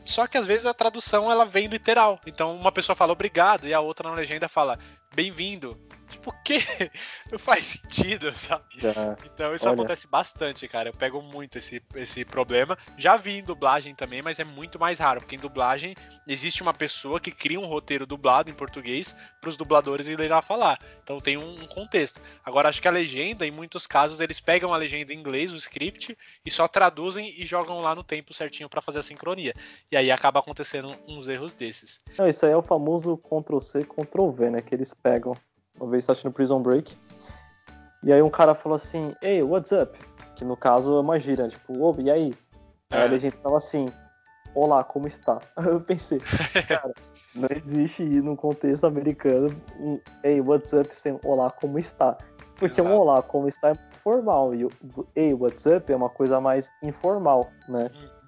[0.05, 2.19] Só que às vezes a tradução ela vem literal.
[2.27, 4.77] Então uma pessoa fala obrigado e a outra na legenda fala
[5.13, 5.77] bem-vindo.
[6.09, 6.59] Tipo, o quê?
[7.31, 8.65] Não faz sentido, sabe?
[8.83, 9.73] É, então isso olha.
[9.73, 10.89] acontece bastante, cara.
[10.89, 12.77] Eu pego muito esse, esse problema.
[12.97, 15.95] Já vi em dublagem também, mas é muito mais raro, porque em dublagem
[16.27, 20.41] existe uma pessoa que cria um roteiro dublado em português para os dubladores irem lá
[20.41, 20.79] falar.
[21.03, 22.21] Então tem um, um, contexto.
[22.45, 25.57] Agora, acho que a legenda, em muitos casos, eles pegam a legenda em inglês, o
[25.57, 29.53] script, e só traduzem e jogam lá no tempo certinho para fazer a sincronia.
[29.91, 32.01] E aí acaba acontecendo uns erros desses.
[32.17, 34.61] Não, isso aí é o famoso Ctrl-C, Ctrl-V, né?
[34.61, 35.35] Que eles pegam.
[35.79, 36.97] Uma vez tá assistindo Prison Break.
[38.03, 39.97] E aí um cara falou assim, Hey, what's up?
[40.35, 42.33] Que no caso é uma gira, tipo, ô, e aí?
[42.91, 42.97] É.
[42.97, 43.91] Aí a legenda tava assim,
[44.53, 45.39] Olá, como está?
[45.65, 46.19] Eu pensei,
[46.67, 46.93] cara,
[47.33, 52.17] não existe no contexto americano um Hey, what's up sem Olá, como está?
[52.55, 52.95] Porque Exato.
[52.95, 54.69] um Olá, como está é formal e o
[55.15, 57.89] Hey, what's up é uma coisa mais informal, né?
[57.93, 58.23] Uhum.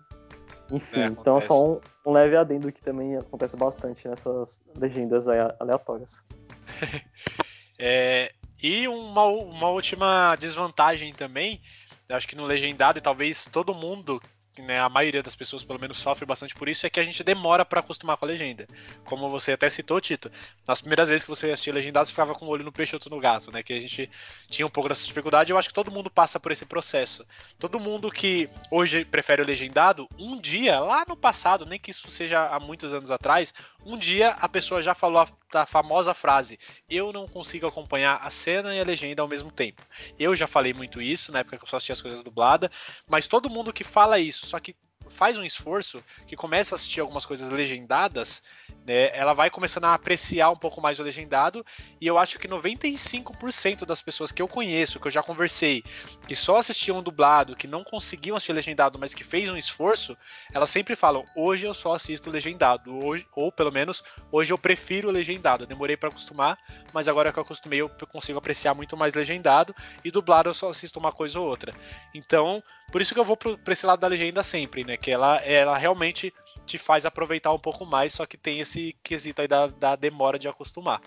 [0.78, 5.28] Enfim, é, então é só um, um, leve adendo que também acontece bastante nessas legendas
[5.60, 6.24] aleatórias.
[7.78, 11.62] é, e uma, uma última desvantagem também,
[12.10, 14.22] acho que no legendado, e talvez todo mundo
[14.62, 17.24] né, a maioria das pessoas pelo menos sofre bastante por isso, é que a gente
[17.24, 18.68] demora para acostumar com a legenda.
[19.04, 20.32] Como você até citou, Tito,
[20.68, 23.10] nas primeiras vezes que você assistia legendado, você ficava com o olho no peixe outro
[23.10, 23.64] no gato, né?
[23.64, 24.10] Que a gente
[24.50, 25.52] tinha um pouco dessa dificuldade.
[25.52, 27.26] Eu acho que todo mundo passa por esse processo.
[27.60, 32.10] Todo mundo que hoje prefere o legendado, um dia, lá no passado, nem que isso
[32.10, 33.54] seja há muitos anos atrás,
[33.86, 38.30] um dia a pessoa já falou a, a famosa frase: Eu não consigo acompanhar a
[38.30, 39.84] cena e a legenda ao mesmo tempo.
[40.18, 42.70] Eu já falei muito isso na época que eu só assistia as coisas dubladas,
[43.08, 44.76] mas todo mundo que fala isso, só que
[45.10, 48.44] faz um esforço, que começa a assistir algumas coisas legendadas,
[48.86, 51.66] né, ela vai começando a apreciar um pouco mais o legendado,
[52.00, 55.84] e eu acho que 95% das pessoas que eu conheço, que eu já conversei,
[56.28, 60.18] que só assistiam dublado, que não conseguiam assistir legendado, mas que fez um esforço,
[60.54, 65.10] elas sempre falam: hoje eu só assisto legendado, hoje, ou pelo menos hoje eu prefiro
[65.10, 65.64] legendado.
[65.64, 66.58] Eu demorei para acostumar,
[66.94, 70.70] mas agora que eu acostumei eu consigo apreciar muito mais legendado, e dublado eu só
[70.70, 71.74] assisto uma coisa ou outra.
[72.14, 74.98] Então, por isso que eu vou para esse lado da legenda sempre, né?
[74.98, 76.34] Que ela, ela realmente
[76.66, 80.40] te faz aproveitar um pouco mais, só que tem esse quesito aí da, da demora
[80.40, 81.02] de acostumar.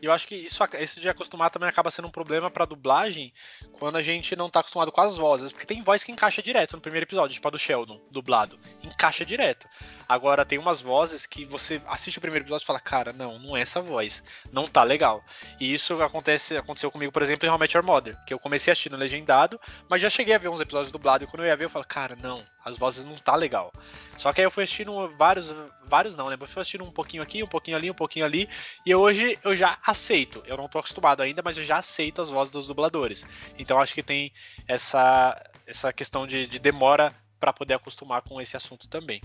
[0.00, 3.32] E eu acho que isso, isso de acostumar também acaba sendo um problema pra dublagem
[3.72, 5.52] quando a gente não tá acostumado com as vozes.
[5.52, 8.58] Porque tem voz que encaixa direto no primeiro episódio, tipo a do Sheldon, dublado.
[8.82, 9.66] Encaixa direto.
[10.08, 13.56] Agora tem umas vozes que você assiste o primeiro episódio e fala, cara, não, não
[13.56, 14.22] é essa voz.
[14.52, 15.24] Não tá legal.
[15.58, 18.72] E isso acontece, aconteceu comigo, por exemplo, em How Met Your Mother, que eu comecei
[18.72, 21.64] assistindo legendado, mas já cheguei a ver uns episódios dublados e quando eu ia ver,
[21.64, 23.72] eu falo, cara, não, as vozes não tá legal.
[24.16, 25.52] Só que aí eu fui assistindo vários,
[25.84, 26.36] vários não, né?
[26.40, 28.48] Eu fui assistindo um pouquinho aqui, um pouquinho ali, um pouquinho ali,
[28.84, 30.42] e hoje eu já aceito.
[30.46, 33.26] Eu não tô acostumado ainda, mas eu já aceito as vozes dos dubladores.
[33.58, 34.32] Então acho que tem
[34.68, 39.20] essa, essa questão de, de demora para poder acostumar com esse assunto também.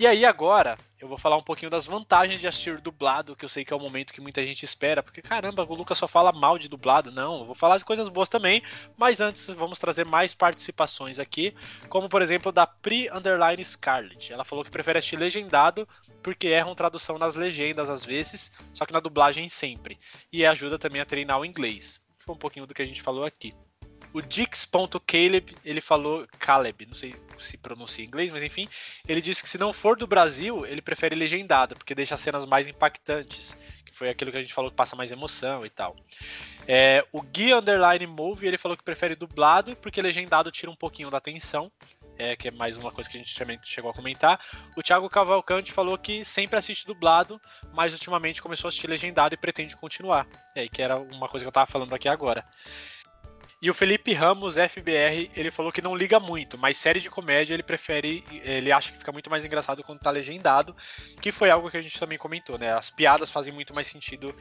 [0.00, 3.48] E aí agora eu vou falar um pouquinho das vantagens de assistir dublado, que eu
[3.48, 6.30] sei que é o momento que muita gente espera, porque caramba, o Lucas só fala
[6.30, 7.10] mal de dublado.
[7.10, 8.62] Não, eu vou falar de coisas boas também,
[8.96, 11.52] mas antes vamos trazer mais participações aqui,
[11.88, 14.32] como por exemplo da Pri Underline Scarlet.
[14.32, 15.86] Ela falou que prefere assistir legendado
[16.22, 19.98] porque erram tradução nas legendas às vezes, só que na dublagem sempre.
[20.32, 22.00] E ajuda também a treinar o inglês.
[22.18, 23.52] Foi um pouquinho do que a gente falou aqui.
[24.12, 28.68] O Dix.Caleb, ele falou Caleb, não sei se pronuncia em inglês, mas enfim,
[29.06, 32.46] ele disse que se não for do Brasil, ele prefere legendado, porque deixa as cenas
[32.46, 35.94] mais impactantes, que foi aquilo que a gente falou que passa mais emoção e tal.
[36.66, 41.10] É, o Gui Underline Move, ele falou que prefere dublado, porque legendado tira um pouquinho
[41.10, 41.70] da atenção,
[42.18, 44.40] é, que é mais uma coisa que a gente também chegou a comentar.
[44.76, 47.40] O Thiago Cavalcante falou que sempre assiste dublado,
[47.72, 50.26] mas ultimamente começou a assistir legendado e pretende continuar.
[50.54, 52.44] É, que era uma coisa que eu tava falando aqui agora.
[53.60, 57.54] E o Felipe Ramos, FBR, ele falou que não liga muito, mas série de comédia
[57.54, 60.76] ele prefere, ele acha que fica muito mais engraçado quando tá legendado,
[61.20, 62.72] que foi algo que a gente também comentou, né?
[62.72, 64.32] As piadas fazem muito mais sentido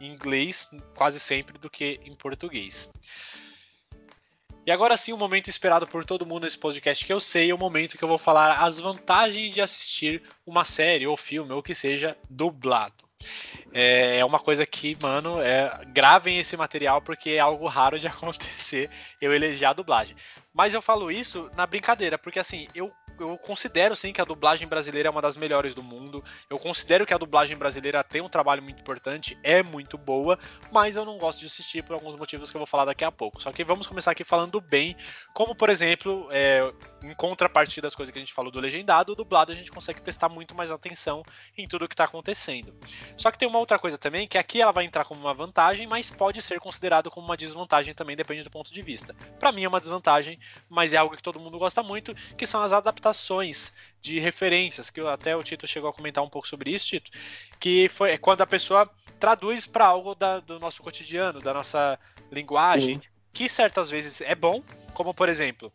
[0.00, 2.90] em inglês, quase sempre, do que em português.
[4.66, 7.54] E agora sim, o momento esperado por todo mundo nesse podcast que eu sei, é
[7.54, 11.62] o momento que eu vou falar as vantagens de assistir uma série ou filme ou
[11.62, 13.03] que seja dublado.
[13.72, 18.06] É, é uma coisa que, mano, é, gravem esse material porque é algo raro de
[18.08, 18.88] acontecer
[19.20, 20.16] eu eleger a dublagem.
[20.52, 24.66] Mas eu falo isso na brincadeira, porque assim, eu eu considero sim que a dublagem
[24.66, 26.22] brasileira é uma das melhores do mundo.
[26.50, 30.38] Eu considero que a dublagem brasileira tem um trabalho muito importante, é muito boa,
[30.72, 33.12] mas eu não gosto de assistir por alguns motivos que eu vou falar daqui a
[33.12, 33.40] pouco.
[33.40, 34.96] Só que vamos começar aqui falando bem,
[35.32, 39.14] como por exemplo, é, em contrapartida das coisas que a gente falou do legendado, o
[39.16, 41.22] dublado a gente consegue prestar muito mais atenção
[41.56, 42.74] em tudo o que está acontecendo.
[43.16, 45.86] Só que tem uma outra coisa também, que aqui ela vai entrar como uma vantagem,
[45.86, 49.14] mas pode ser considerado como uma desvantagem também, depende do ponto de vista.
[49.38, 50.38] Para mim é uma desvantagem,
[50.68, 53.03] mas é algo que todo mundo gosta muito, que são as adaptações
[54.00, 57.10] de referências, que até o Tito chegou a comentar um pouco sobre isso, Tito,
[57.58, 58.88] que foi quando a pessoa
[59.18, 61.98] traduz para algo da, do nosso cotidiano, da nossa
[62.30, 63.08] linguagem, Sim.
[63.32, 65.72] que certas vezes é bom, como por exemplo,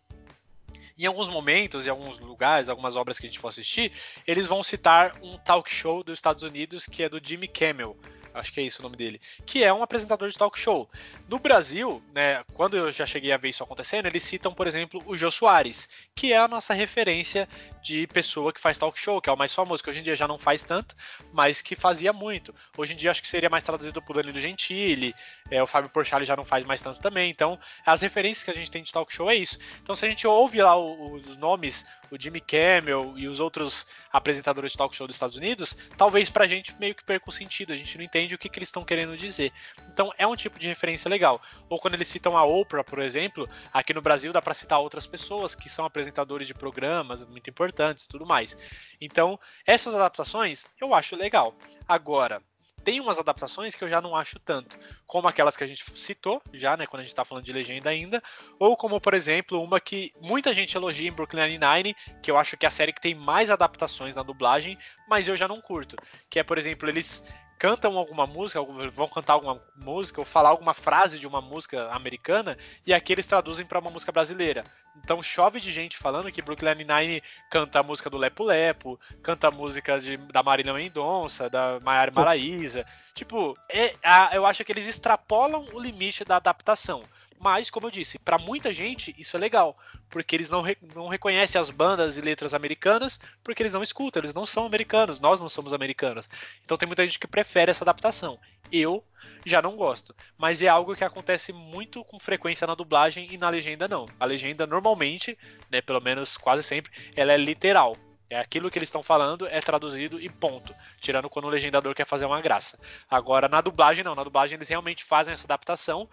[0.98, 3.92] em alguns momentos, em alguns lugares, algumas obras que a gente for assistir,
[4.28, 7.98] eles vão citar um talk show dos Estados Unidos que é do Jimmy Kimmel
[8.34, 10.90] acho que é isso o nome dele, que é um apresentador de talk show.
[11.28, 15.02] No Brasil, né, quando eu já cheguei a ver isso acontecendo, eles citam, por exemplo,
[15.06, 17.48] o Jô Soares, que é a nossa referência
[17.82, 20.16] de pessoa que faz talk show, que é o mais famoso, que hoje em dia
[20.16, 20.96] já não faz tanto,
[21.32, 22.54] mas que fazia muito.
[22.78, 25.14] Hoje em dia acho que seria mais traduzido por Danilo Gentili,
[25.50, 27.30] é, o Fábio Porchat já não faz mais tanto também.
[27.30, 29.58] Então, as referências que a gente tem de talk show é isso.
[29.82, 34.72] Então, se a gente ouve lá os nomes, o Jimmy Kimmel e os outros apresentadores
[34.72, 37.76] de talk show dos Estados Unidos, talvez pra gente meio que perca o sentido, a
[37.76, 39.52] gente não entende o que, que eles estão querendo dizer.
[39.92, 41.42] Então, é um tipo de referência legal.
[41.68, 45.06] Ou quando eles citam a Oprah, por exemplo, aqui no Brasil dá para citar outras
[45.06, 48.58] pessoas que são apresentadores de programas muito importantes e tudo mais.
[49.00, 51.56] Então, essas adaptações eu acho legal.
[51.88, 52.42] Agora,
[52.84, 56.42] tem umas adaptações que eu já não acho tanto, como aquelas que a gente citou
[56.54, 58.24] já, né, quando a gente tá falando de legenda ainda,
[58.58, 62.58] ou como, por exemplo, uma que muita gente elogia em Brooklyn Nine-Nine, que eu acho
[62.58, 65.98] que é a série que tem mais adaptações na dublagem, mas eu já não curto,
[66.30, 70.74] que é, por exemplo, eles cantam alguma música, vão cantar alguma música ou falar alguma
[70.74, 72.57] frase de uma música americana
[72.88, 74.64] e aqui eles traduzem para uma música brasileira.
[75.03, 79.49] Então chove de gente falando que Brooklyn Nine-Nine canta a música do Lepo Lepo, canta
[79.49, 82.86] a música de, da Marília Mendonça, da Maiara Maraíza.
[83.14, 87.03] Tipo, é, a, eu acho que eles extrapolam o limite da adaptação.
[87.40, 89.78] Mas, como eu disse, para muita gente isso é legal,
[90.10, 94.20] porque eles não, re não reconhecem as bandas e letras americanas, porque eles não escutam,
[94.20, 96.30] eles não são americanos, nós não somos americanos.
[96.62, 98.38] Então tem muita gente que prefere essa adaptação.
[98.70, 99.02] Eu
[99.46, 103.48] já não gosto, mas é algo que acontece muito com frequência na dublagem e na
[103.48, 104.06] legenda não.
[104.20, 105.38] A legenda normalmente,
[105.72, 107.96] né, pelo menos quase sempre, ela é literal.
[108.30, 110.76] É aquilo que eles estão falando, é traduzido e ponto.
[111.02, 112.78] Tirando quando o legendador quer fazer uma graça.
[113.10, 114.14] Agora, na dublagem, não.
[114.14, 116.08] Na dublagem, eles realmente fazem essa adaptação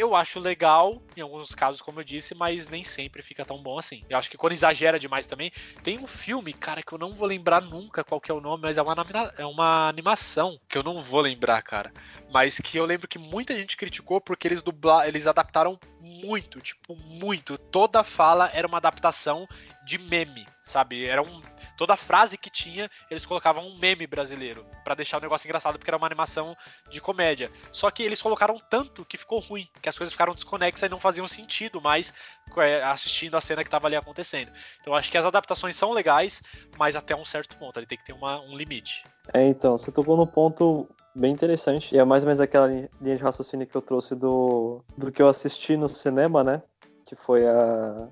[0.00, 3.78] eu acho legal, em alguns casos, como eu disse, mas nem sempre fica tão bom
[3.78, 4.04] assim.
[4.08, 5.52] Eu acho que quando exagera demais também.
[5.82, 8.62] Tem um filme, cara, que eu não vou lembrar nunca qual que é o nome,
[8.62, 8.94] mas é uma,
[9.36, 11.92] é uma animação que eu não vou lembrar, cara.
[12.32, 16.96] Mas que eu lembro que muita gente criticou porque eles dublar, eles adaptaram muito, tipo,
[16.96, 17.58] muito.
[17.58, 19.46] Toda fala era uma adaptação
[19.90, 21.04] de meme, sabe?
[21.04, 21.42] Era um
[21.76, 25.90] toda frase que tinha, eles colocavam um meme brasileiro para deixar o negócio engraçado porque
[25.90, 26.56] era uma animação
[26.88, 27.50] de comédia.
[27.72, 30.98] Só que eles colocaram tanto que ficou ruim, que as coisas ficaram desconexas e não
[30.98, 32.14] faziam sentido mais
[32.58, 34.52] é, assistindo a cena que estava ali acontecendo.
[34.80, 36.40] Então acho que as adaptações são legais,
[36.78, 39.02] mas até um certo ponto, ele tem que ter uma, um limite.
[39.34, 41.92] É, então, você tocou no ponto bem interessante.
[41.92, 45.20] E é mais ou menos aquela linha de raciocínio que eu trouxe do, do que
[45.20, 46.62] eu assisti no cinema, né?
[47.04, 48.08] Que foi a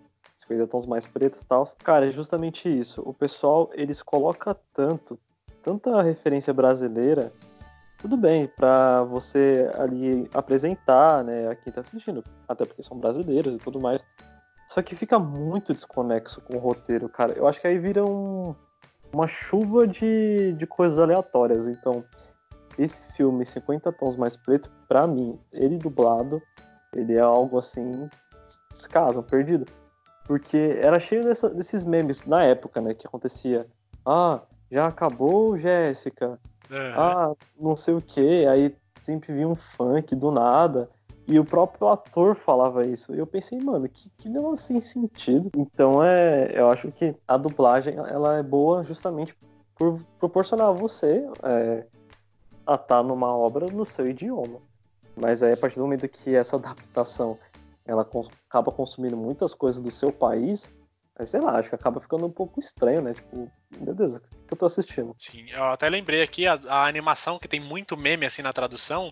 [0.49, 1.71] 50 tons mais pretos e tal.
[1.85, 3.03] Cara, é justamente isso.
[3.05, 5.19] O pessoal, eles colocam tanto,
[5.63, 7.33] tanta referência brasileira,
[7.99, 13.55] tudo bem, para você ali apresentar, né, a quem tá assistindo, até porque são brasileiros
[13.55, 14.05] e tudo mais.
[14.69, 17.33] Só que fica muito desconexo com o roteiro, cara.
[17.33, 18.55] Eu acho que aí vira um,
[19.13, 21.67] uma chuva de, de coisas aleatórias.
[21.67, 22.05] Então,
[22.79, 26.41] esse filme 50 tons mais preto, para mim, ele dublado,
[26.95, 28.09] ele é algo assim,
[28.71, 29.67] descaso, perdido.
[30.29, 32.93] Porque era cheio dessa, desses memes na época, né?
[32.93, 33.67] Que acontecia.
[34.05, 36.39] Ah, já acabou, Jéssica.
[36.71, 36.93] Uhum.
[36.95, 38.47] Ah, não sei o que.
[38.47, 40.91] Aí sempre vinha um funk do nada.
[41.27, 43.15] E o próprio ator falava isso.
[43.15, 45.51] E eu pensei, mano, que, que negócio sem sentido.
[45.57, 46.53] Então é.
[46.55, 49.35] Eu acho que a dublagem ela é boa justamente
[49.75, 51.87] por proporcionar a você é,
[52.67, 54.61] a estar tá numa obra no seu idioma.
[55.17, 57.39] Mas aí, a partir do momento que essa adaptação
[57.89, 60.71] ela cons acaba consumindo muitas coisas do seu país,
[61.17, 63.15] aí sei lá, acho que acaba ficando um pouco estranho, né?
[63.15, 65.15] Tipo, meu Deus, o que eu tô assistindo?
[65.19, 69.11] Sim, eu até lembrei aqui a, a animação que tem muito meme assim na tradução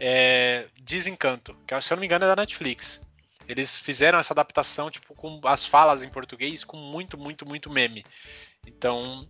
[0.00, 3.00] é Desencanto, que se eu não me engano é da Netflix.
[3.48, 8.04] Eles fizeram essa adaptação, tipo, com as falas em português com muito, muito, muito meme.
[8.66, 9.24] Então,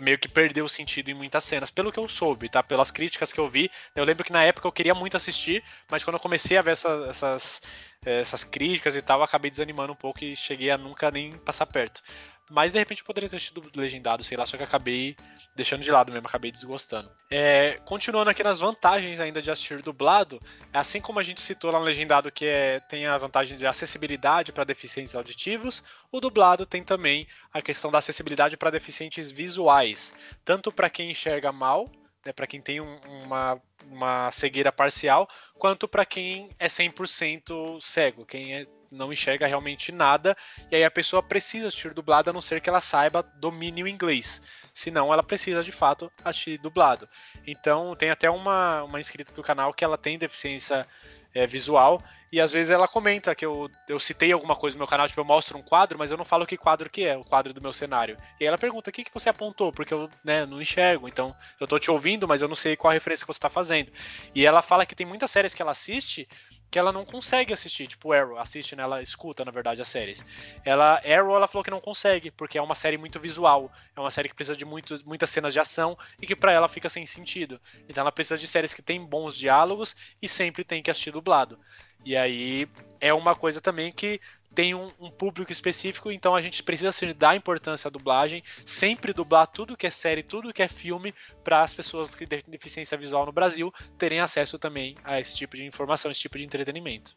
[0.00, 2.62] meio que perdeu o sentido em muitas cenas, pelo que eu soube, tá?
[2.62, 3.70] Pelas críticas que eu vi.
[3.94, 6.72] Eu lembro que na época eu queria muito assistir, mas quando eu comecei a ver
[6.72, 7.62] essa, essas,
[8.04, 12.02] essas críticas e tal, acabei desanimando um pouco e cheguei a nunca nem passar perto.
[12.50, 15.16] Mas de repente eu poderia ter assistido legendado, sei lá, só que acabei
[15.56, 17.10] deixando de lado mesmo, acabei desgostando.
[17.30, 20.40] É, continuando aqui nas vantagens ainda de assistir dublado,
[20.72, 24.52] assim como a gente citou lá no legendado que é, tem a vantagem de acessibilidade
[24.52, 25.82] para deficientes auditivos,
[26.12, 31.50] o dublado tem também a questão da acessibilidade para deficientes visuais, tanto para quem enxerga
[31.50, 31.90] mal,
[32.24, 35.28] né, para quem tem um, uma, uma cegueira parcial,
[35.58, 40.36] quanto para quem é 100% cego, quem é não enxerga realmente nada,
[40.70, 43.88] e aí a pessoa precisa assistir dublado a não ser que ela saiba domine o
[43.88, 44.42] inglês.
[44.72, 47.08] senão ela precisa de fato assistir dublado.
[47.46, 50.86] Então tem até uma, uma inscrita do canal que ela tem deficiência
[51.34, 54.86] é, visual e às vezes ela comenta que eu, eu citei alguma coisa no meu
[54.88, 57.24] canal, tipo, eu mostro um quadro, mas eu não falo que quadro que é, o
[57.24, 58.18] quadro do meu cenário.
[58.40, 59.72] E aí ela pergunta, o que, que você apontou?
[59.72, 62.92] Porque eu né, não enxergo, então eu tô te ouvindo, mas eu não sei qual
[62.92, 63.92] referência que você tá fazendo.
[64.34, 66.28] E ela fala que tem muitas séries que ela assiste
[66.76, 70.26] que ela não consegue assistir, tipo Arrow, assiste, né, ela escuta, na verdade, as séries.
[70.62, 74.10] Ela, Arrow, ela falou que não consegue, porque é uma série muito visual, é uma
[74.10, 77.06] série que precisa de muito, muitas cenas de ação e que para ela fica sem
[77.06, 77.58] sentido.
[77.88, 81.58] Então ela precisa de séries que tem bons diálogos e sempre tem que assistir dublado.
[82.04, 82.68] E aí
[83.00, 84.20] é uma coisa também que
[84.56, 89.46] tem um, um, público específico, então a gente precisa dar importância à dublagem, sempre dublar
[89.46, 93.26] tudo que é série, tudo que é filme, para as pessoas que têm deficiência visual
[93.26, 97.14] no Brasil terem acesso também a esse tipo de informação, esse tipo de entretenimento.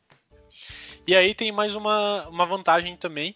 [1.08, 3.34] E aí tem mais uma, uma vantagem também,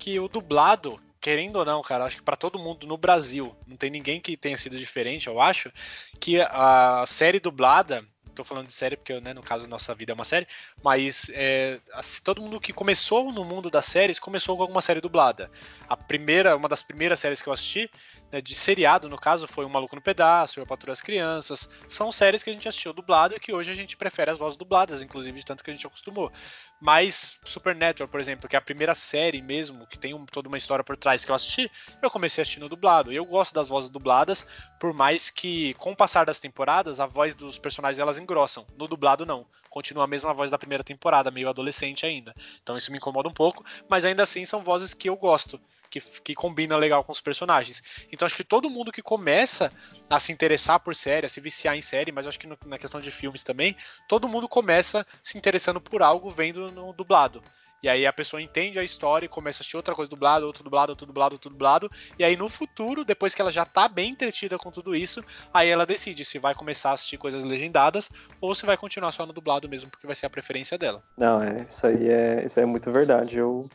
[0.00, 3.76] que o dublado, querendo ou não, cara, acho que para todo mundo no Brasil, não
[3.76, 5.72] tem ninguém que tenha sido diferente, eu acho,
[6.18, 10.14] que a série dublada tô falando de série porque, né, no caso, nossa vida é
[10.14, 10.46] uma série,
[10.84, 15.00] mas é, assim, todo mundo que começou no mundo das séries começou com alguma série
[15.00, 15.50] dublada.
[15.88, 17.90] A primeira, uma das primeiras séries que eu assisti,
[18.30, 21.70] né, de seriado, no caso, foi O Maluco no Pedaço, Eu Patrulho as Crianças.
[21.88, 24.58] São séries que a gente assistiu dublado e que hoje a gente prefere as vozes
[24.58, 26.30] dubladas, inclusive, de tanto que a gente acostumou.
[26.78, 30.58] Mas Supernatural, por exemplo, que é a primeira série mesmo, que tem um, toda uma
[30.58, 31.70] história por trás que eu assisti,
[32.02, 33.10] eu comecei assistindo dublado.
[33.10, 34.46] E eu gosto das vozes dubladas,
[34.78, 38.66] por mais que, com o passar das temporadas, a voz dos personagens elas engrossam.
[38.76, 39.46] No dublado, não.
[39.74, 42.32] Continua a mesma voz da primeira temporada, meio adolescente ainda.
[42.62, 45.60] Então isso me incomoda um pouco, mas ainda assim são vozes que eu gosto
[45.90, 47.82] que, que combina legal com os personagens.
[48.12, 49.72] Então acho que todo mundo que começa
[50.08, 52.78] a se interessar por série, a se viciar em série, mas acho que no, na
[52.78, 53.74] questão de filmes também,
[54.06, 57.42] todo mundo começa se interessando por algo vendo no dublado.
[57.82, 60.64] E aí a pessoa entende a história e começa a assistir outra coisa dublado, outro
[60.64, 61.90] dublado, outro dublado, outro dublado.
[62.18, 65.22] E aí no futuro, depois que ela já tá bem entretida com tudo isso,
[65.52, 68.10] aí ela decide se vai começar a assistir coisas legendadas
[68.40, 71.02] ou se vai continuar só no dublado mesmo, porque vai ser a preferência dela.
[71.16, 73.38] Não, é, isso aí é, isso aí é muito verdade.
[73.38, 73.68] Eu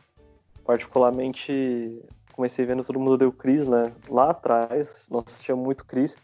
[0.64, 2.00] particularmente
[2.32, 3.92] comecei vendo Todo Mundo Deu Cris, né?
[4.08, 6.16] Lá atrás, nós assistia muito Cris.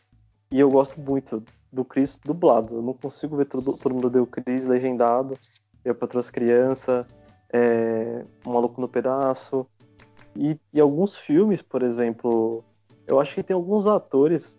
[0.50, 2.76] E eu gosto muito do Cris dublado.
[2.76, 5.38] Eu não consigo ver todo, todo Mundo Deu Cris legendado.
[5.84, 7.06] Eu para outras crianças,
[7.52, 9.66] é, Um Maluco no Pedaço.
[10.34, 12.62] E, e alguns filmes, por exemplo,
[13.06, 14.58] eu acho que tem alguns atores,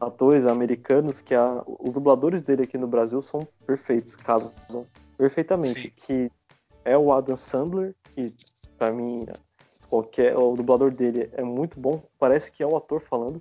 [0.00, 4.52] atores americanos, que a, os dubladores dele aqui no Brasil são perfeitos, casam
[5.18, 5.82] perfeitamente.
[5.82, 5.92] Sim.
[5.96, 6.30] Que
[6.84, 8.32] é o Adam Sandler, que
[8.78, 9.26] Pra mim,
[9.88, 12.02] qualquer, o dublador dele é muito bom.
[12.18, 13.40] Parece que é o ator falando.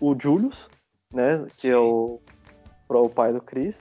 [0.00, 0.68] O Julius,
[1.12, 1.44] né?
[1.48, 1.72] Que Sim.
[1.72, 2.20] é o,
[2.88, 3.80] o pai do Chris.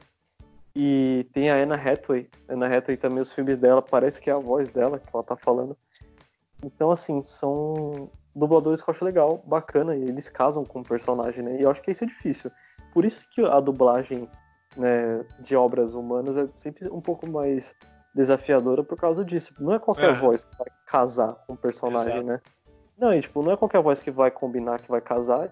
[0.75, 2.29] E tem a Anna Hathaway.
[2.49, 5.35] Anna Hathaway também, os filmes dela, parece que é a voz dela que ela tá
[5.35, 5.77] falando.
[6.63, 11.43] Então, assim, são dubladores que eu acho legal, bacana, e eles casam com o personagem,
[11.43, 11.57] né?
[11.57, 12.51] E eu acho que isso é difícil.
[12.93, 14.29] Por isso que a dublagem
[14.75, 17.73] né, de obras humanas é sempre um pouco mais
[18.13, 19.53] desafiadora por causa disso.
[19.59, 20.19] Não é qualquer é.
[20.19, 22.25] voz que vai casar com o personagem, Exato.
[22.25, 22.41] né?
[22.97, 25.51] Não, e, tipo, não é qualquer voz que vai combinar que vai casar.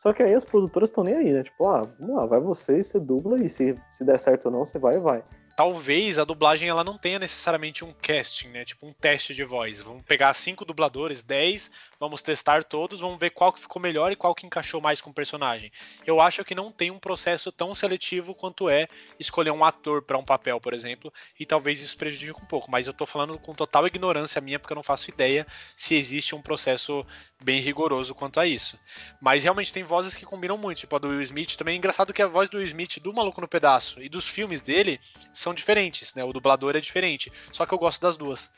[0.00, 1.42] Só que aí as produtoras estão nem aí, né?
[1.42, 4.64] Tipo, ah, vamos lá, vai você, você dubla e se, se der certo ou não,
[4.64, 5.22] você vai e vai
[5.60, 8.64] talvez a dublagem ela não tenha necessariamente um casting, né?
[8.64, 9.82] Tipo um teste de voz.
[9.82, 11.70] Vamos pegar cinco dubladores, dez,
[12.00, 15.10] vamos testar todos, vamos ver qual que ficou melhor e qual que encaixou mais com
[15.10, 15.70] o personagem.
[16.06, 18.88] Eu acho que não tem um processo tão seletivo quanto é
[19.18, 22.70] escolher um ator para um papel, por exemplo, e talvez isso prejudique um pouco.
[22.70, 25.46] Mas eu tô falando com total ignorância minha, porque eu não faço ideia
[25.76, 27.04] se existe um processo
[27.42, 28.80] bem rigoroso quanto a isso.
[29.20, 31.56] Mas realmente tem vozes que combinam muito, tipo a do Will Smith.
[31.56, 34.26] Também é engraçado que a voz do Will Smith do Maluco no Pedaço e dos
[34.26, 34.98] filmes dele
[35.32, 36.24] são diferentes, né?
[36.24, 37.30] O dublador é diferente.
[37.52, 38.50] Só que eu gosto das duas.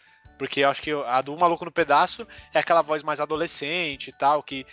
[0.42, 4.12] Porque eu acho que a do Maluco no Pedaço é aquela voz mais adolescente e
[4.12, 4.66] tal, que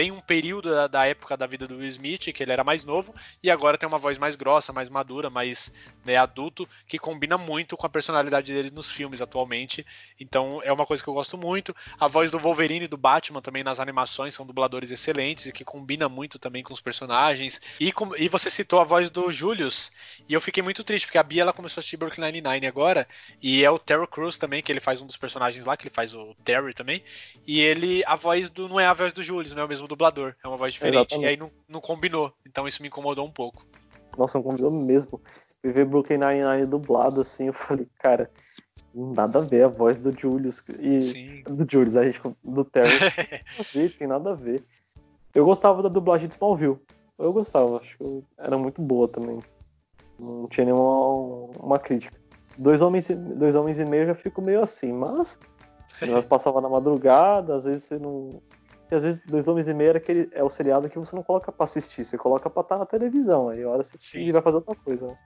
[0.00, 2.86] tem um período da, da, época da vida do Will Smith, que ele era mais
[2.86, 7.36] novo, e agora tem uma voz mais grossa, mais madura, mais né, adulto, que combina
[7.36, 9.84] muito com a personalidade dele nos filmes atualmente.
[10.18, 11.76] Então é uma coisa que eu gosto muito.
[11.98, 15.66] A voz do Wolverine e do Batman também nas animações são dubladores excelentes e que
[15.66, 17.60] combina muito também com os personagens.
[17.78, 19.92] E, com, e você citou a voz do Julius,
[20.26, 23.06] e eu fiquei muito triste, porque a Bia ela começou a assistir Brooklyn Nine-Nine agora,
[23.42, 25.94] e é o Terry Crews também, que ele faz um dos personagens lá, que ele
[25.94, 27.04] faz o Terry também,
[27.46, 29.89] e ele, a voz do, não é a voz do Julius, não é o mesmo
[29.90, 31.26] dublador, é uma voz diferente, Exatamente.
[31.26, 33.64] e aí não, não combinou, então isso me incomodou um pouco.
[34.16, 35.20] Nossa, não combinou mesmo
[35.62, 38.30] ver Brooklyn Nine-Nine dublado, assim, eu falei, cara,
[38.94, 41.42] nada a ver a voz do Julius e Sim.
[41.44, 42.88] do Julius, a gente do Terry,
[43.74, 44.62] não tem nada a ver.
[45.34, 46.78] Eu gostava da dublagem de Smallville.
[47.18, 49.40] Eu gostava, acho que era muito boa também.
[50.18, 52.18] Não tinha nenhuma uma crítica.
[52.58, 55.38] Dois homens, dois homens e meio eu já fico meio assim, mas
[56.08, 58.42] nós passava na madrugada, às vezes você não
[58.90, 61.22] que às vezes Dois Homens e Meio era aquele, é o seriado que você não
[61.22, 63.48] coloca pra assistir, você coloca pra estar na televisão.
[63.48, 64.32] Aí a hora você Sim.
[64.32, 65.06] vai fazer outra coisa.
[65.06, 65.16] Né?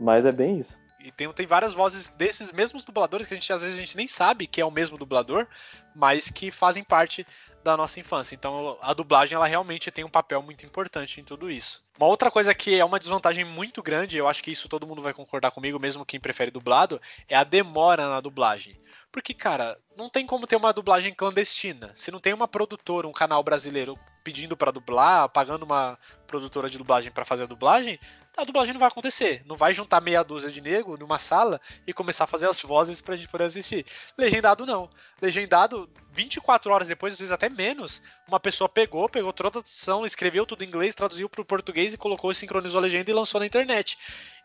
[0.00, 0.80] Mas é bem isso.
[1.06, 3.96] E tem, tem várias vozes desses mesmos dubladores que a gente às vezes a gente
[3.96, 5.46] nem sabe que é o mesmo dublador,
[5.94, 7.24] mas que fazem parte
[7.62, 8.34] da nossa infância.
[8.34, 11.84] Então a dublagem ela realmente tem um papel muito importante em tudo isso.
[11.96, 15.00] Uma outra coisa que é uma desvantagem muito grande, eu acho que isso todo mundo
[15.00, 18.76] vai concordar comigo, mesmo quem prefere dublado, é a demora na dublagem.
[19.12, 21.92] Porque, cara, não tem como ter uma dublagem clandestina.
[21.94, 25.96] Se não tem uma produtora, um canal brasileiro pedindo para dublar, pagando uma
[26.26, 27.98] produtora de dublagem para fazer a dublagem,
[28.36, 29.42] a dublagem não vai acontecer.
[29.46, 33.00] Não vai juntar meia dúzia de nego numa sala e começar a fazer as vozes
[33.00, 33.86] pra gente poder assistir.
[34.16, 34.90] Legendado não.
[35.20, 40.04] Legendado, 24 horas depois, às vezes até menos, uma pessoa pegou, pegou toda a tradução,
[40.04, 43.46] escreveu tudo em inglês, traduziu pro português e colocou, sincronizou a legenda e lançou na
[43.46, 43.96] internet.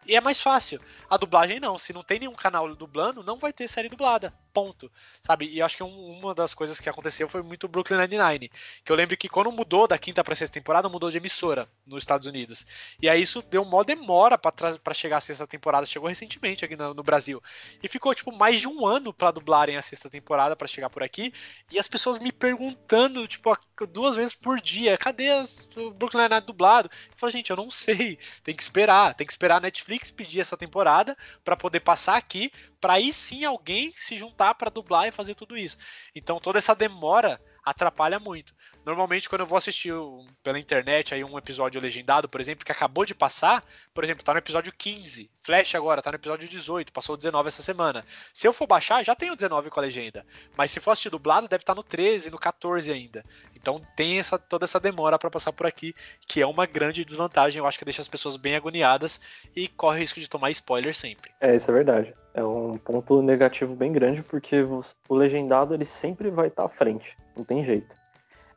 [0.06, 0.82] E é mais fácil.
[1.10, 1.78] A dublagem não.
[1.78, 4.34] Se não tem nenhum canal dublando, não vai ter série dublada.
[4.54, 4.92] Ponto.
[5.22, 5.50] Sabe?
[5.50, 8.50] E acho que um, uma das coisas que aconteceu foi muito Brooklyn Nine-Nine.
[8.84, 12.04] Que eu lembro que quando mudou da quinta pra sexta temporada, mudou de emissora nos
[12.04, 12.66] Estados Unidos.
[13.02, 15.86] E aí isso deu uma demora para chegar a sexta temporada.
[15.86, 17.44] Chegou recentemente aqui no, no, Brasil.
[17.84, 21.04] E ficou, tipo, mais de um ano para dublarem a sexta temporada para chegar por
[21.04, 21.34] aqui.
[21.70, 23.54] E as pessoas me perguntando, tipo,
[23.90, 25.30] duas vezes por dia: cadê
[25.76, 26.90] o Brooklyn Nine-Nine dublado?
[27.10, 28.18] Eu falei, gente, eu não sei.
[28.44, 29.14] Tem que esperar.
[29.14, 33.12] Tem que esperar a Netflix Netflix pedir essa temporada para poder passar aqui, para aí
[33.12, 35.78] sim alguém se juntar para dublar e fazer tudo isso.
[36.16, 38.54] Então toda essa demora atrapalha muito.
[38.86, 39.94] Normalmente, quando eu vou assistir
[40.42, 44.34] pela internet aí um episódio legendado, por exemplo, que acabou de passar, por exemplo, tá
[44.34, 48.04] no episódio 15, Flash agora tá no episódio 18, passou o 19 essa semana.
[48.34, 50.26] Se eu for baixar, já tem o 19 com a legenda.
[50.58, 53.24] Mas se for assistir dublado, deve estar tá no 13, no 14 ainda.
[53.56, 55.94] Então tem essa, toda essa demora para passar por aqui,
[56.28, 57.60] que é uma grande desvantagem.
[57.60, 59.20] Eu acho que deixa as pessoas bem agoniadas
[59.56, 61.32] e corre o risco de tomar spoiler sempre.
[61.40, 62.14] É, isso é verdade.
[62.34, 64.62] É um ponto negativo bem grande, porque
[65.10, 67.18] o legendado ele sempre vai estar tá à frente.
[67.42, 68.02] Não tem jeito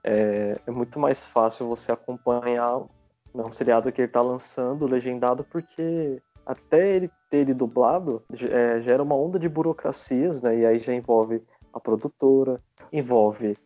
[0.04, 2.82] é, é muito mais fácil você acompanhar
[3.34, 9.02] um seriado que ele está lançando legendado, porque até ele ter ele dublado é, gera
[9.02, 10.58] uma onda de burocracias, né?
[10.58, 12.60] E aí já envolve a produtora,
[12.92, 13.56] envolve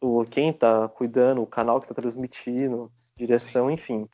[0.00, 4.08] o quem está cuidando, o canal que está transmitindo, direção, enfim.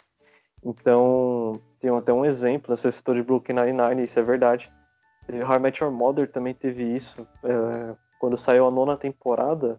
[0.64, 4.72] Então, tem até um exemplo, você citou de Brooklyn Nine-Nine, isso é verdade.
[5.28, 7.26] How I Met Your Mother também teve isso.
[7.44, 9.78] É, quando saiu a nona temporada,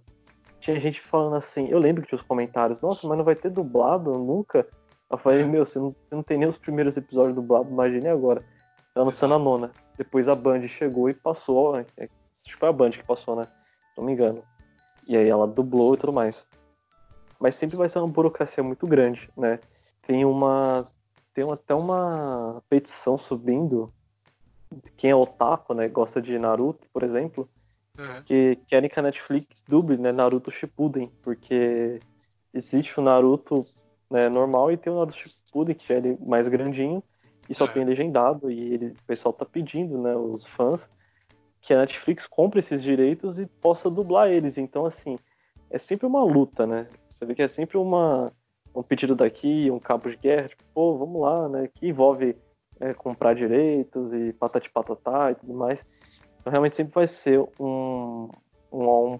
[0.65, 3.51] tinha gente falando assim, eu lembro que tinha os comentários, nossa, mas não vai ter
[3.51, 4.67] dublado nunca?
[5.11, 8.43] Eu falei, meu, você não, você não tem nem os primeiros episódios dublados, imagine agora.
[8.91, 9.71] Tá lançando a nona.
[9.95, 12.09] Depois a Band chegou e passou, é, acho
[12.45, 13.47] que foi a Band que passou, né?
[13.95, 14.43] Não me engano.
[15.07, 16.47] E aí ela dublou e tudo mais.
[17.39, 19.59] Mas sempre vai ser uma burocracia muito grande, né?
[20.07, 20.87] Tem uma.
[21.31, 23.93] Tem até uma petição subindo.
[24.97, 25.87] Quem é otaku, né?
[25.87, 27.47] Gosta de Naruto, por exemplo
[27.97, 28.23] uhum.
[28.23, 31.99] que querem que a Netflix duble né, Naruto Shippuden, porque
[32.53, 33.65] existe o Naruto
[34.09, 37.03] né, normal e tem o Naruto Shippuden, que é ele mais grandinho,
[37.49, 37.67] e só é.
[37.67, 40.89] tem legendado, e ele, o pessoal tá pedindo, né, os fãs,
[41.61, 44.57] que a Netflix compre esses direitos e possa dublar eles.
[44.57, 45.17] Então, assim,
[45.69, 46.87] é sempre uma luta, né?
[47.09, 48.31] Você vê que é sempre uma,
[48.73, 51.67] um pedido daqui, um cabo de guerra, tipo, pô, vamos lá, né?
[51.73, 52.37] Que envolve
[52.79, 55.83] é, comprar direitos e patati patatá e tudo mais.
[56.45, 58.29] Então, realmente sempre vai ser um,
[58.71, 59.19] um,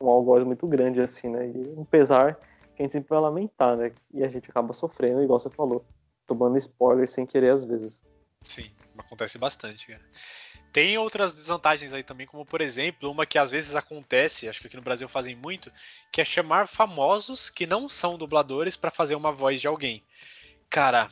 [0.00, 1.46] um muito grande, assim, né?
[1.46, 2.34] E um pesar
[2.74, 3.92] que a gente sempre vai lamentar, né?
[4.12, 5.86] E a gente acaba sofrendo, igual você falou,
[6.26, 8.04] tomando spoiler sem querer às vezes.
[8.42, 10.02] Sim, acontece bastante, cara.
[10.72, 14.66] Tem outras desvantagens aí também, como por exemplo, uma que às vezes acontece, acho que
[14.66, 15.72] aqui no Brasil fazem muito,
[16.12, 20.02] que é chamar famosos que não são dubladores para fazer uma voz de alguém.
[20.68, 21.08] Cara,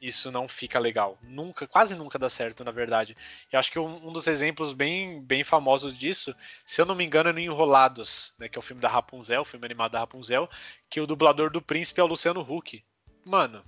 [0.00, 1.18] isso não fica legal.
[1.22, 3.16] Nunca, quase nunca dá certo, na verdade.
[3.50, 6.34] Eu acho que um, um, dos exemplos bem, bem famosos disso,
[6.64, 9.42] se eu não me engano, é no Enrolados, né, que é o filme da Rapunzel,
[9.42, 10.48] o filme animado da Rapunzel,
[10.88, 12.84] que o dublador do príncipe é o Luciano Huck.
[13.24, 13.64] Mano,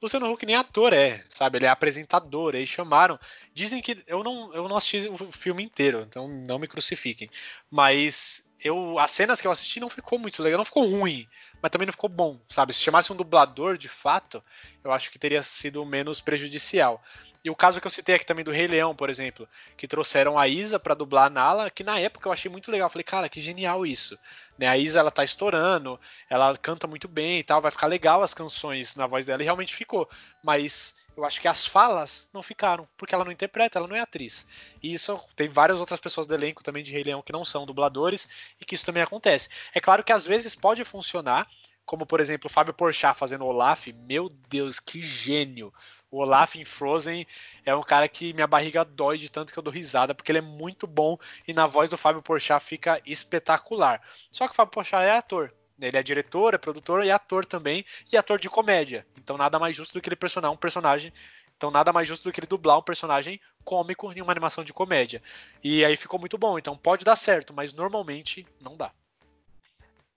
[0.00, 1.58] Luciano Huck nem ator é, sabe?
[1.58, 3.18] Ele é apresentador, aí chamaram.
[3.54, 7.30] Dizem que eu não, eu não assisti o filme inteiro, então não me crucifiquem.
[7.70, 11.26] Mas eu as cenas que eu assisti não ficou muito legal, não ficou ruim,
[11.62, 12.72] mas também não ficou bom, sabe?
[12.72, 14.42] Se chamasse um dublador de fato,
[14.84, 17.02] eu acho que teria sido menos prejudicial.
[17.44, 20.36] E o caso que eu citei aqui também do Rei Leão, por exemplo, que trouxeram
[20.36, 22.90] a Isa para dublar a Nala, que na época eu achei muito legal.
[22.90, 24.18] Falei, cara, que genial isso.
[24.58, 24.66] Né?
[24.66, 25.98] A Isa ela tá estourando,
[26.28, 29.44] ela canta muito bem e tal, vai ficar legal as canções na voz dela, e
[29.44, 30.10] realmente ficou.
[30.42, 34.00] Mas eu acho que as falas não ficaram, porque ela não interpreta, ela não é
[34.00, 34.46] atriz.
[34.82, 37.64] E isso tem várias outras pessoas do elenco também de Rei Leão que não são
[37.64, 38.28] dubladores
[38.60, 39.48] e que isso também acontece.
[39.74, 41.48] É claro que às vezes pode funcionar,
[41.86, 45.72] como por exemplo o Fábio Porchat fazendo Olaf, meu Deus, que gênio.
[46.10, 47.26] O Olaf em Frozen
[47.64, 50.38] é um cara que minha barriga dói de tanto que eu dou risada, porque ele
[50.38, 51.16] é muito bom
[51.48, 54.02] e na voz do Fábio Porchat fica espetacular.
[54.30, 57.84] Só que o Fábio Porchat é ator, Ele é diretor, é produtor e ator também,
[58.12, 59.06] e ator de comédia.
[59.18, 61.12] Então nada mais justo do que ele personar um personagem.
[61.56, 64.72] Então nada mais justo do que ele dublar um personagem cômico em uma animação de
[64.72, 65.22] comédia.
[65.62, 66.58] E aí ficou muito bom.
[66.58, 68.92] Então pode dar certo, mas normalmente não dá.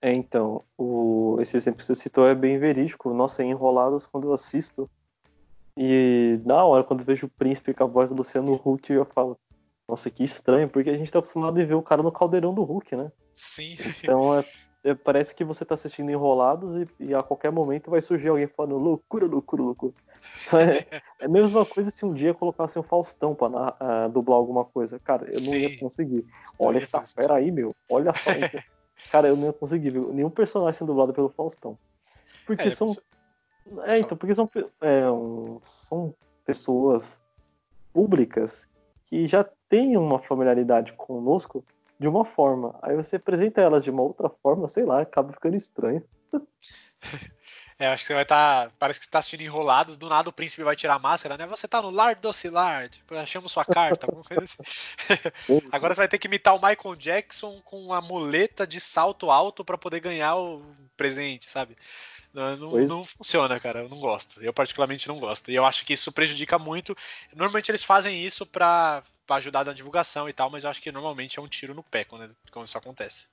[0.02, 1.36] É, então, o...
[1.40, 3.12] esse exemplo que você citou é bem verídico.
[3.12, 4.90] Nossa, em Enrolados, quando eu assisto,
[5.76, 9.04] e na hora, quando eu vejo o príncipe com a voz do Luciano Huck, eu
[9.04, 9.38] falo,
[9.90, 12.62] nossa, que estranho, porque a gente tá acostumado a ver o cara no caldeirão do
[12.62, 13.10] Hulk, né?
[13.34, 13.76] Sim.
[14.02, 14.44] Então é, é,
[15.04, 18.78] parece que você tá assistindo Enrolados e, e, a qualquer momento vai surgir alguém falando
[18.78, 19.92] loucura, loucura, loucura.
[20.46, 20.78] Então é,
[21.18, 24.98] é a mesma coisa se um dia colocasse um Faustão pra uh, dublar alguma coisa.
[24.98, 25.58] Cara, eu não Sim.
[25.58, 26.26] ia conseguir.
[26.58, 27.74] Olha, tá, peraí, meu.
[27.90, 28.30] Olha só.
[29.10, 31.78] cara, eu não ia conseguir ver nenhum personagem sendo dublado pelo Faustão.
[32.46, 32.88] Porque é, são.
[33.84, 34.50] É, então, porque são,
[34.80, 36.14] é, um, são
[36.44, 37.20] pessoas
[37.92, 38.68] públicas
[39.06, 41.64] que já têm uma familiaridade conosco
[42.00, 42.78] de uma forma.
[42.80, 46.02] Aí você apresenta elas de uma outra forma, sei lá, acaba ficando estranho.
[47.78, 48.66] É, acho que você vai estar.
[48.66, 51.38] Tá, parece que você tá assistindo enrolados, do nada o príncipe vai tirar a máscara,
[51.38, 51.46] né?
[51.46, 54.62] Você tá no lar docilar, tipo, achamos sua carta, alguma coisa assim.
[55.72, 59.64] Agora você vai ter que imitar o Michael Jackson com a muleta de salto alto
[59.64, 60.62] para poder ganhar o
[60.94, 61.74] presente, sabe?
[62.32, 63.80] Não, não, não, funciona, cara.
[63.80, 64.42] Eu não gosto.
[64.42, 65.50] Eu, particularmente, não gosto.
[65.50, 66.96] E eu acho que isso prejudica muito.
[67.34, 71.38] Normalmente eles fazem isso para ajudar na divulgação e tal, mas eu acho que normalmente
[71.38, 73.26] é um tiro no pé quando, quando isso acontece.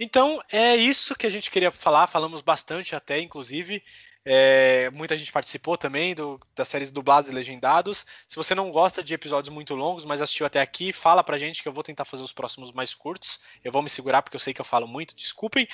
[0.00, 2.06] Então, é isso que a gente queria falar.
[2.06, 3.82] Falamos bastante até, inclusive.
[4.24, 8.06] É, muita gente participou também do, das séries dublados e legendados.
[8.28, 11.62] Se você não gosta de episódios muito longos, mas assistiu até aqui, fala pra gente
[11.62, 13.40] que eu vou tentar fazer os próximos mais curtos.
[13.64, 15.66] Eu vou me segurar porque eu sei que eu falo muito, desculpem.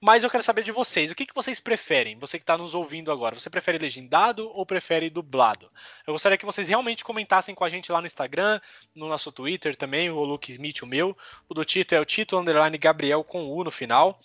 [0.00, 1.10] Mas eu quero saber de vocês.
[1.10, 2.18] O que, que vocês preferem?
[2.18, 5.66] Você que está nos ouvindo agora, você prefere legendado ou prefere dublado?
[6.06, 8.60] Eu gostaria que vocês realmente comentassem com a gente lá no Instagram,
[8.94, 11.16] no nosso Twitter também, o Luke Smith, o meu.
[11.48, 14.20] O do Tito é o Tito Underline Gabriel com U no final.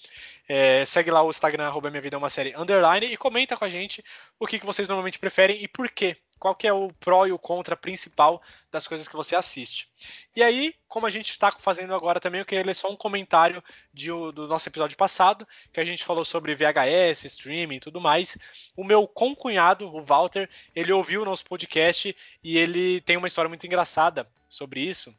[0.54, 3.64] É, segue lá o Instagram, arroba minha vida é uma série underline e comenta com
[3.64, 4.04] a gente
[4.38, 6.18] o que, que vocês normalmente preferem e por quê.
[6.38, 9.88] Qual que é o pró e o contra principal das coisas que você assiste.
[10.36, 13.64] E aí, como a gente está fazendo agora também, eu queria ler só um comentário
[13.94, 18.38] de, do nosso episódio passado, que a gente falou sobre VHS, streaming e tudo mais.
[18.76, 23.48] O meu concunhado, o Walter, ele ouviu o nosso podcast e ele tem uma história
[23.48, 25.16] muito engraçada sobre isso.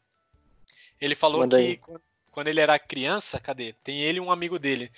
[1.01, 1.81] Ele falou Manda que aí.
[2.31, 3.73] quando ele era criança, cadê?
[3.83, 4.91] Tem ele e um amigo dele.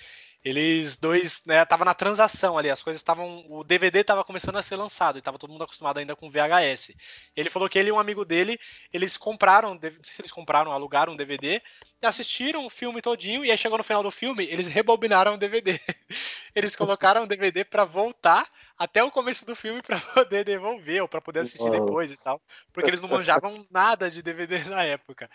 [0.45, 4.61] Eles dois, né, tava na transação ali, as coisas estavam, o DVD estava começando a
[4.61, 6.93] ser lançado e tava todo mundo acostumado ainda com VHS.
[7.35, 8.59] Ele falou que ele e um amigo dele,
[8.93, 11.59] eles compraram, não sei se eles compraram, alugaram um DVD,
[12.03, 15.79] assistiram o filme todinho e aí chegou no final do filme, eles rebobinaram o DVD.
[16.55, 21.07] Eles colocaram o DVD para voltar até o começo do filme para poder devolver ou
[21.07, 22.41] para poder assistir depois e tal,
[22.71, 25.29] porque eles não manjavam nada de DVD na época.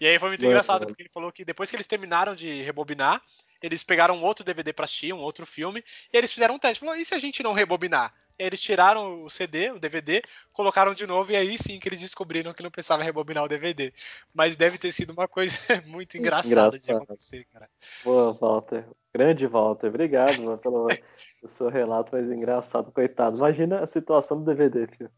[0.00, 3.22] E aí foi muito engraçado, porque ele falou que depois que eles terminaram de rebobinar,
[3.64, 6.80] eles pegaram outro DVD para assistir, um outro filme, e eles fizeram um teste.
[6.80, 8.12] Falou, e se a gente não rebobinar?
[8.38, 12.52] Eles tiraram o CD, o DVD, colocaram de novo, e aí sim que eles descobriram
[12.52, 13.90] que não precisava rebobinar o DVD.
[14.34, 15.56] Mas deve ter sido uma coisa
[15.86, 16.78] muito engraçada Engraçado.
[16.78, 17.70] de acontecer, cara.
[18.04, 18.84] Boa, Walter.
[19.14, 19.86] Grande Walter.
[19.86, 20.88] Obrigado mano, pelo
[21.48, 23.38] seu relato, mas engraçado, coitado.
[23.38, 25.10] Imagina a situação do DVD, filho.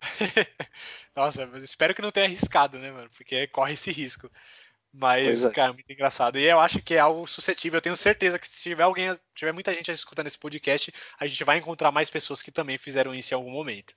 [1.16, 3.08] Nossa, espero que não tenha arriscado, né, mano?
[3.16, 4.30] Porque corre esse risco.
[4.92, 5.50] Mas, é.
[5.50, 6.38] cara, muito engraçado.
[6.38, 7.78] E eu acho que é algo suscetível.
[7.78, 11.44] Eu tenho certeza que se tiver alguém, tiver muita gente escutando esse podcast, a gente
[11.44, 13.94] vai encontrar mais pessoas que também fizeram isso em algum momento.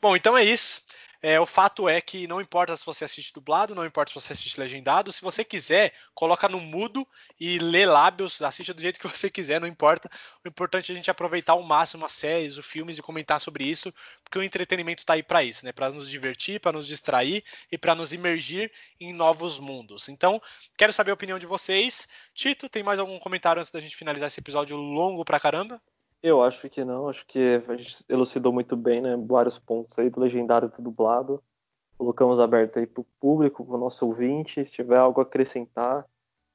[0.00, 0.82] Bom, então é isso.
[1.22, 4.32] É, o fato é que não importa se você assiste dublado, não importa se você
[4.32, 7.06] assiste legendado, se você quiser, coloca no mudo
[7.38, 10.08] e lê lábios, assiste do jeito que você quiser, não importa.
[10.42, 13.64] O importante é a gente aproveitar ao máximo as séries, os filmes e comentar sobre
[13.64, 13.92] isso,
[14.30, 15.72] porque o entretenimento está aí para isso, né?
[15.72, 18.70] Para nos divertir, para nos distrair e para nos imergir
[19.00, 20.08] em novos mundos.
[20.08, 20.40] Então,
[20.78, 22.08] quero saber a opinião de vocês.
[22.32, 25.82] Tito, tem mais algum comentário antes da gente finalizar esse episódio longo pra caramba?
[26.22, 29.16] Eu acho que não, acho que a gente elucidou muito bem, né?
[29.26, 31.42] Vários pontos aí do legendário do dublado.
[31.98, 34.64] Colocamos aberto aí para o público, para o nosso ouvinte.
[34.64, 36.06] Se tiver algo a acrescentar,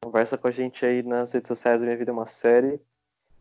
[0.01, 2.79] conversa com a gente aí nas redes sociais da Minha Vida é uma Série.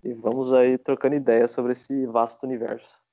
[0.03, 3.04] E vamos aí trocando ideias sobre esse vasto universo.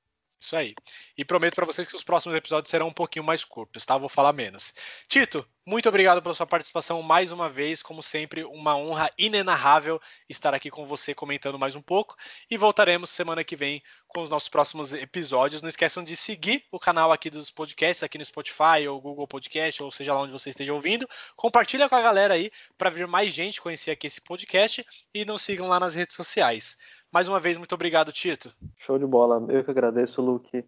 [0.41, 0.73] Isso aí.
[1.15, 3.95] E prometo para vocês que os próximos episódios serão um pouquinho mais curtos, tá?
[3.95, 4.73] Vou falar menos.
[5.07, 7.83] Tito, muito obrigado pela sua participação mais uma vez.
[7.83, 12.15] Como sempre, uma honra inenarrável estar aqui com você comentando mais um pouco.
[12.49, 15.61] E voltaremos semana que vem com os nossos próximos episódios.
[15.61, 19.83] Não esqueçam de seguir o canal aqui dos podcasts, aqui no Spotify ou Google Podcast,
[19.83, 21.07] ou seja lá onde você esteja ouvindo.
[21.35, 24.83] Compartilha com a galera aí para ver mais gente conhecer aqui esse podcast.
[25.13, 26.77] E nos sigam lá nas redes sociais.
[27.11, 28.53] Mais uma vez, muito obrigado, Tito.
[28.77, 29.45] Show de bola.
[29.51, 30.63] Eu que agradeço, Luke.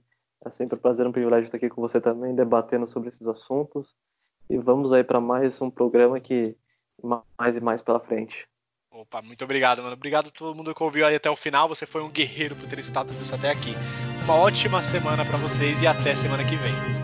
[0.46, 3.96] É sempre um prazer, um privilégio estar aqui com você também, debatendo sobre esses assuntos.
[4.50, 6.56] E vamos aí para mais um programa que
[7.02, 8.46] mais e mais pela frente.
[8.92, 9.94] Opa, muito obrigado, mano.
[9.94, 11.68] Obrigado a todo mundo que ouviu aí até o final.
[11.68, 13.74] Você foi um guerreiro por ter escutado tudo isso até aqui.
[14.26, 17.03] Uma ótima semana para vocês e até semana que vem.